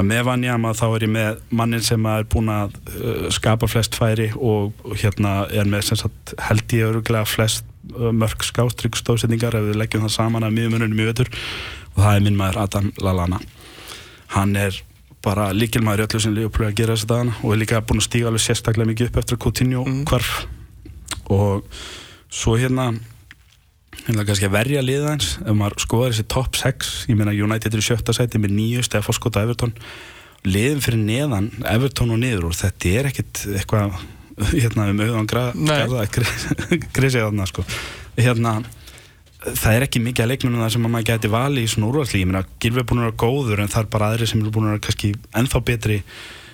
[0.00, 3.96] að með Vanjama þá er ég með mannin sem er búin að uh, skapa flest
[3.98, 7.66] færi og, og hérna er með sem sagt held ég öruglega flest
[7.96, 11.32] uh, mörg skástrygg stóðsetningar ef við leggjum það saman að miðumunum í vetur.
[11.96, 13.40] Og það er minn maður Adam Lallana.
[14.36, 14.78] Hann er
[15.24, 18.00] bara líkilmaður í öllu sem Leopold að gera þess að dagana og er líka búin
[18.00, 20.30] að stíga alveg sérstaklega mikið upp eftir að Coutinho hvarf.
[21.30, 21.80] Og
[22.32, 22.92] svo hérna
[24.06, 27.74] hérna kannski að verja liða eins ef maður skoðar þessi top 6 ég meina United
[27.74, 29.74] er í sjötta sæti með nýju Stefán Skott og Everton.
[30.48, 33.98] Liðin fyrir neðan Everton og niður og þetta er ekkit eitthvað
[34.54, 35.28] hérna um auðan
[35.60, 35.74] Nei.
[35.84, 36.06] garða
[36.96, 37.66] grisið þarna sko.
[38.16, 38.60] Hérna
[39.40, 42.28] það er ekki mikið að leiknum sem að maður geti vali í svona úrvalslí ég
[42.28, 44.68] meina Gilvi er búin að vera góður en það er bara aðri sem eru búin
[44.68, 45.98] að vera kannski ennþá betri.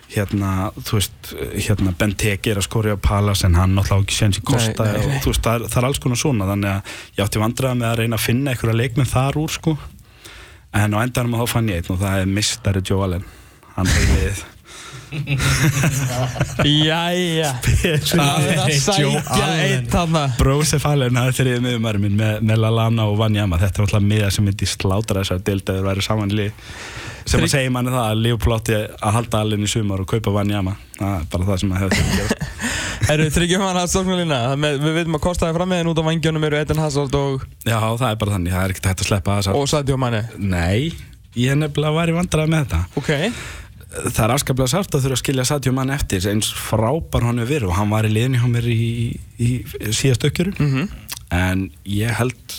[0.07, 0.51] Hérna,
[0.87, 1.30] þú veist
[1.66, 5.01] hérna Benteke er að skóri á Palas en hann náttúrulega ekki séns í Kosta Nei,
[5.01, 5.16] nei, nei.
[5.18, 6.47] og veist, það er, það er alls konar svona.
[6.53, 9.74] Þannig að ég átti vandræða með að reyna að finna einhverja leikmenn þar úr sko.
[10.78, 13.26] En á endanum þá fann ég einn og það er Mistari Joe Allen.
[13.74, 14.45] Hann er við
[16.67, 17.51] Jæja.
[17.63, 20.25] Það er að sækja einn þarna.
[20.41, 24.07] Brósef Allen, það er þriðið miðumæri minn með, með Lallana og Vanjama þetta er alltaf
[24.07, 26.73] miða sem myndi slátra þessar deildaður væri samanlið
[27.27, 30.35] sem að segja manni það að Leopold átti að halda Allen í sumar og kaupa
[30.35, 32.39] Vanjama það er bara það sem að hefði til að gera.
[33.07, 36.47] Herru, þryggjum hann að stofnulína Við veitum að kostaði fram með en út á vangjunum
[36.49, 39.37] eru Eden Hazard og, Já, það er bara þannig, það er ekkert hægt að sleppa
[39.41, 40.23] þess og Sadio Mane.
[40.41, 40.95] Nei,
[41.37, 42.83] ég er nefnilega væri vandræði með þetta.
[43.03, 43.13] Ok
[44.05, 47.53] það er afskaplega sárt að þurfa að skilja Sadio mann eftir eins frábær hann hefur
[47.55, 48.79] verið og hann var í liðinu hjá mér í,
[49.39, 50.89] í, í síðast ökkjöru Mhm.
[51.31, 52.57] en ég held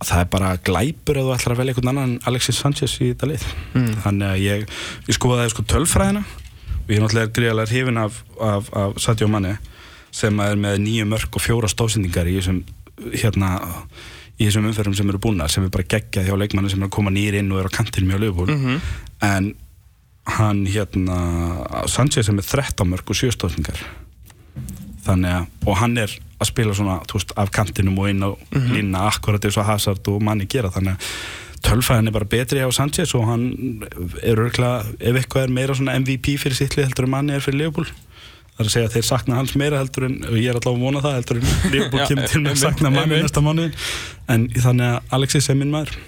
[0.00, 2.94] að það er bara glæpur að þú ætlar að velja einhvern annan en Alexis Sanchez
[3.00, 3.44] í þetta lið
[3.74, 3.94] Mm.
[4.04, 4.68] þannig að ég,
[5.08, 9.56] ég skoðaði sko tölfræðina og ég er náttúrulega gríðarlega hrifin af, af, af Sadio Manni
[10.10, 12.62] sem er með nýju mörg og fjóra stóðsendingar í þessum
[13.14, 13.60] hérna
[14.40, 16.96] í þessum umferðum sem eru búna sem er bara geggjað hjá leikmanni sem er að
[16.96, 18.80] koma nýr inn og er á kantinum hjá Liverpool Mhm.
[19.22, 19.54] en
[20.26, 21.20] hann hérna
[21.88, 23.80] Sanchez er með 13 mörg og 7 stóðningar
[25.06, 28.30] þannig að og hann er að spila svona veist, af kantinum og inn á
[28.72, 30.70] línna akkurat eins og Hazard og manni gera.
[30.72, 33.44] Þannig að tölfæðin er bara betri á Sanchez og hann
[34.22, 37.66] er örgulega ef eitthvað er meira svona MVP fyrir sittlið heldur en manni er fyrir
[37.66, 40.56] Leopold það er að segja að þeir sakna hans meira heldur en og ég er
[40.56, 43.66] allavega að vona það heldur en Leopold kemur til með að sakna manni næsta mánu
[44.32, 45.98] en þannig að Alexis er minn maður.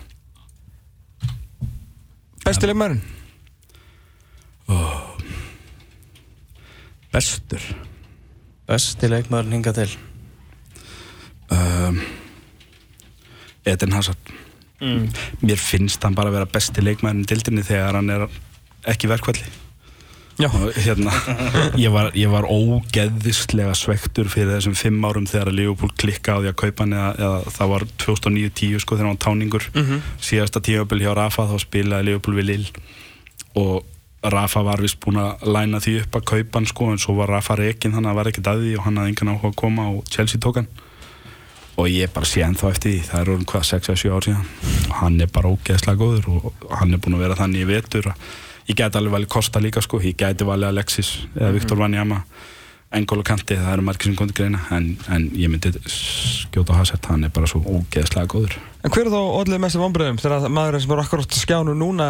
[2.47, 3.05] Besti leikmærin
[7.13, 7.65] Bestur.
[8.69, 9.91] Besti leikmaðurinn hinga til?
[11.53, 12.01] Um,
[13.69, 14.33] Eden Hazard.
[15.43, 18.25] Mér finnst hann bara að vera besti leikmæðin í dildinni þegar hann er
[18.91, 19.45] ekki verkvalli
[20.41, 20.49] Já.
[20.49, 21.13] og hérna
[21.85, 26.51] ég var, ég var ógeðislega svektur fyrir þessum fimm árum þegar Liverpool klikka á því
[26.51, 29.69] að kaupa hann eða, eða það var 2009-10 sko þegar hann var táningur.
[30.25, 32.69] Síðasta tímabil hjá Rafa þá spilaði Liverpool við Lill
[33.63, 33.92] og
[34.23, 37.33] Rafa var vist búin að læna því upp að kaupa hann sko en svo var
[37.33, 39.59] Rafa rekin þannig að það var ekkert að því og hann hafði engan áhuga að
[39.63, 40.71] koma og Chelsea tók hann.
[41.81, 44.49] Og ég bara sé ennþá eftir því það er orðin hvað 6-7 ár síðan.
[44.87, 48.11] Og hann er bara ógeðslega góður og hann er búin að vera þannig í vetur
[48.69, 49.99] ég gæti alveg valið Kosta líka sko.
[50.05, 52.23] Ég gæti valið Alexis eða Viktor Vanjama
[52.93, 54.61] Engolo Kanti, það eru margir sem kom til greina.
[54.77, 59.07] En, en ég myndi skjóta á Hazard hann er bara svo ógeðslega góður En hver
[59.07, 62.07] er þá allir mestu vonbröðum þegar að maðurinn sem er akkurat skjánu núna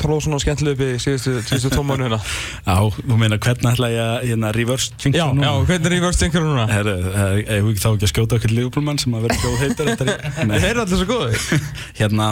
[0.00, 2.18] próf svona skemmtileg upp í síðustu, tómánu hérna?
[2.64, 5.44] Já, þú meina hvernig ætla ég að hérna, reverse Já, núna?
[5.44, 6.64] já, hvernig er vörst yngur núna?
[6.72, 9.92] Herru, eh, ef við þá ekki að skjóta okkur Liverpoolmann sem að vera skjóð heitar
[10.64, 11.60] Þeir eru allir svo góði.
[12.00, 12.30] hérna,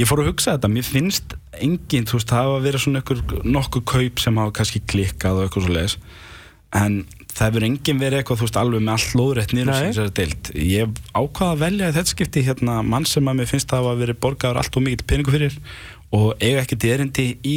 [0.00, 3.04] ég fór að hugsa þetta mér finnst engin, þú veist, það hafa verið svona
[3.58, 5.98] nokkuð kaup sem hafa kannski klikkað og eitthvað svo leiðis
[6.74, 7.02] en
[7.34, 9.62] það hefur engin verið eitthvað, þú veist, alveg með allt lóðrætt Nei.
[9.64, 13.50] sem þessari deilt ég ákvaða að velja í þetta skipti hérna mann sem að mér
[13.50, 15.56] finnst að hafa verið borgaður allt og mikið peningu fyrir
[16.14, 17.56] og eiga ekkert erindi í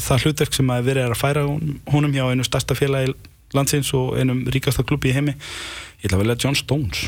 [0.00, 1.44] það hlutverk sem að verið er að færa
[1.92, 3.12] honum hjá einu stærsta félagi
[3.52, 7.04] landsins og einum ríkasta klubbi í heimi ég ætla að velja John Stones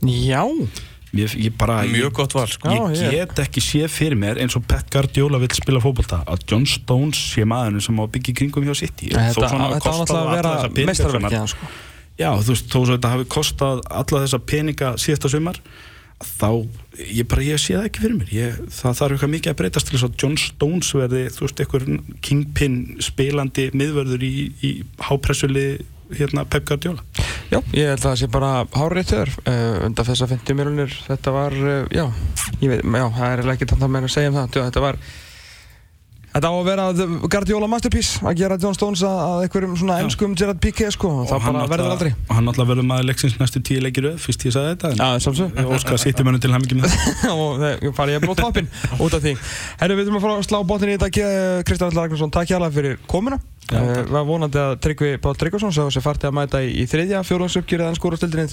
[0.00, 0.42] Já.
[1.14, 2.68] Ég, ég bara, Mjög ég, gott val sko.
[2.70, 6.22] Já, ég ég- get ekki séð fyrir mér eins og Pep Guardiola vill spila fótbolta
[6.26, 9.48] að John Stones sé maðurinn sem á að byggja í kringum hjá City Þetta Þó
[9.48, 11.66] svona hafi þetta á kostað náttúrulega að vera hann- hans sko.
[12.20, 15.60] Já, þú veist, þó svo þetta hafi kostað alla þessa peninga síðasta sumar
[16.20, 16.68] þá,
[17.00, 19.86] ég bara, ég sé það ekki fyrir mér ég, það þarf eitthvað mikið að breytast
[19.88, 21.86] til þess að John Stones verði, þú veist, eitthvað
[22.20, 24.72] kingpin spilandi miðvörður í, í
[25.08, 25.64] hápressuli
[26.18, 27.04] hérna Pep Guardiola.
[27.50, 29.32] Já, ég held að það sé bara hárið þér.
[29.42, 32.04] Uh, undan þess að 50 miljonir þetta var, uh, já,
[32.60, 34.58] veit, já, það er ekki þannig að meina að segja um það.
[34.60, 35.00] Þetta var
[36.30, 36.84] Þetta á að vera
[37.26, 41.08] Guardiola Masterpiece að gera John Stones að, að einhverjum svona ennskum Gerard Piqué sko.
[41.24, 42.10] Og það bara verður aldrei.
[42.28, 44.98] og hann náttúrulega verður maður leiksins næstu tíu leikir auð fyrst ég sagði þetta en
[45.58, 47.00] ég óska að sitja mönnum til hann ekki með það.
[47.42, 48.70] Og það farið ég bara á toppinn
[49.02, 49.32] út af því.
[49.82, 51.10] Herru, við þurfum að fara að slá botnin í þetta.
[51.66, 53.42] Kristján Allar Ragnarsson, takk hjá fyrir komuna.
[53.70, 57.22] Já, uh, var vonandi að Tryggvi Pál Tryggvason sá sér farti að mæta í, þriðja
[57.26, 58.50] fjóruðansupgjörið en skórastildinni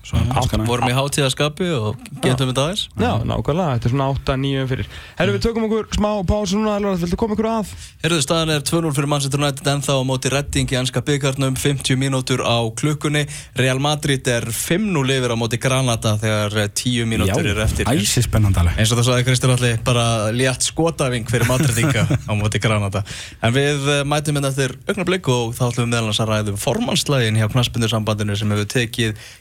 [0.00, 0.66] þá við svona Áskana.
[0.68, 2.84] Vorum í hátíðaskapi og getum þetta aðeins.
[2.96, 4.86] Já, nákvæmlega, þetta er svona 8-9 fyrir.
[5.18, 7.72] Herru, við tökum okkur smá pásu núna Elvar, viltu koma ykkur að?
[8.04, 12.00] Herðu, staðan er 2-0 fyrir Manchester United ennþá á móti Redding í ennska byggarnum 50
[12.00, 13.26] mínútur á klukkunni.
[13.60, 17.84] Real Madrid er 5-0 yfir á móti Granada þegar eh, 10 mínútur eru eftir.
[17.90, 18.80] æsi spennandi alveg.
[18.80, 23.04] Eins og það sagði Kristján Alli bara létt skotæfing fyrir Madridinga á móti Granada.
[23.44, 26.08] En við eh, mætum hérna eftir augnablik og þá ætlum við meðal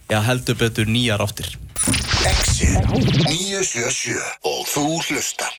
[0.10, 1.53] já, heldur betur nýjar áttir.
[2.26, 2.76] Exit.
[3.30, 5.53] 977 og þú hlustar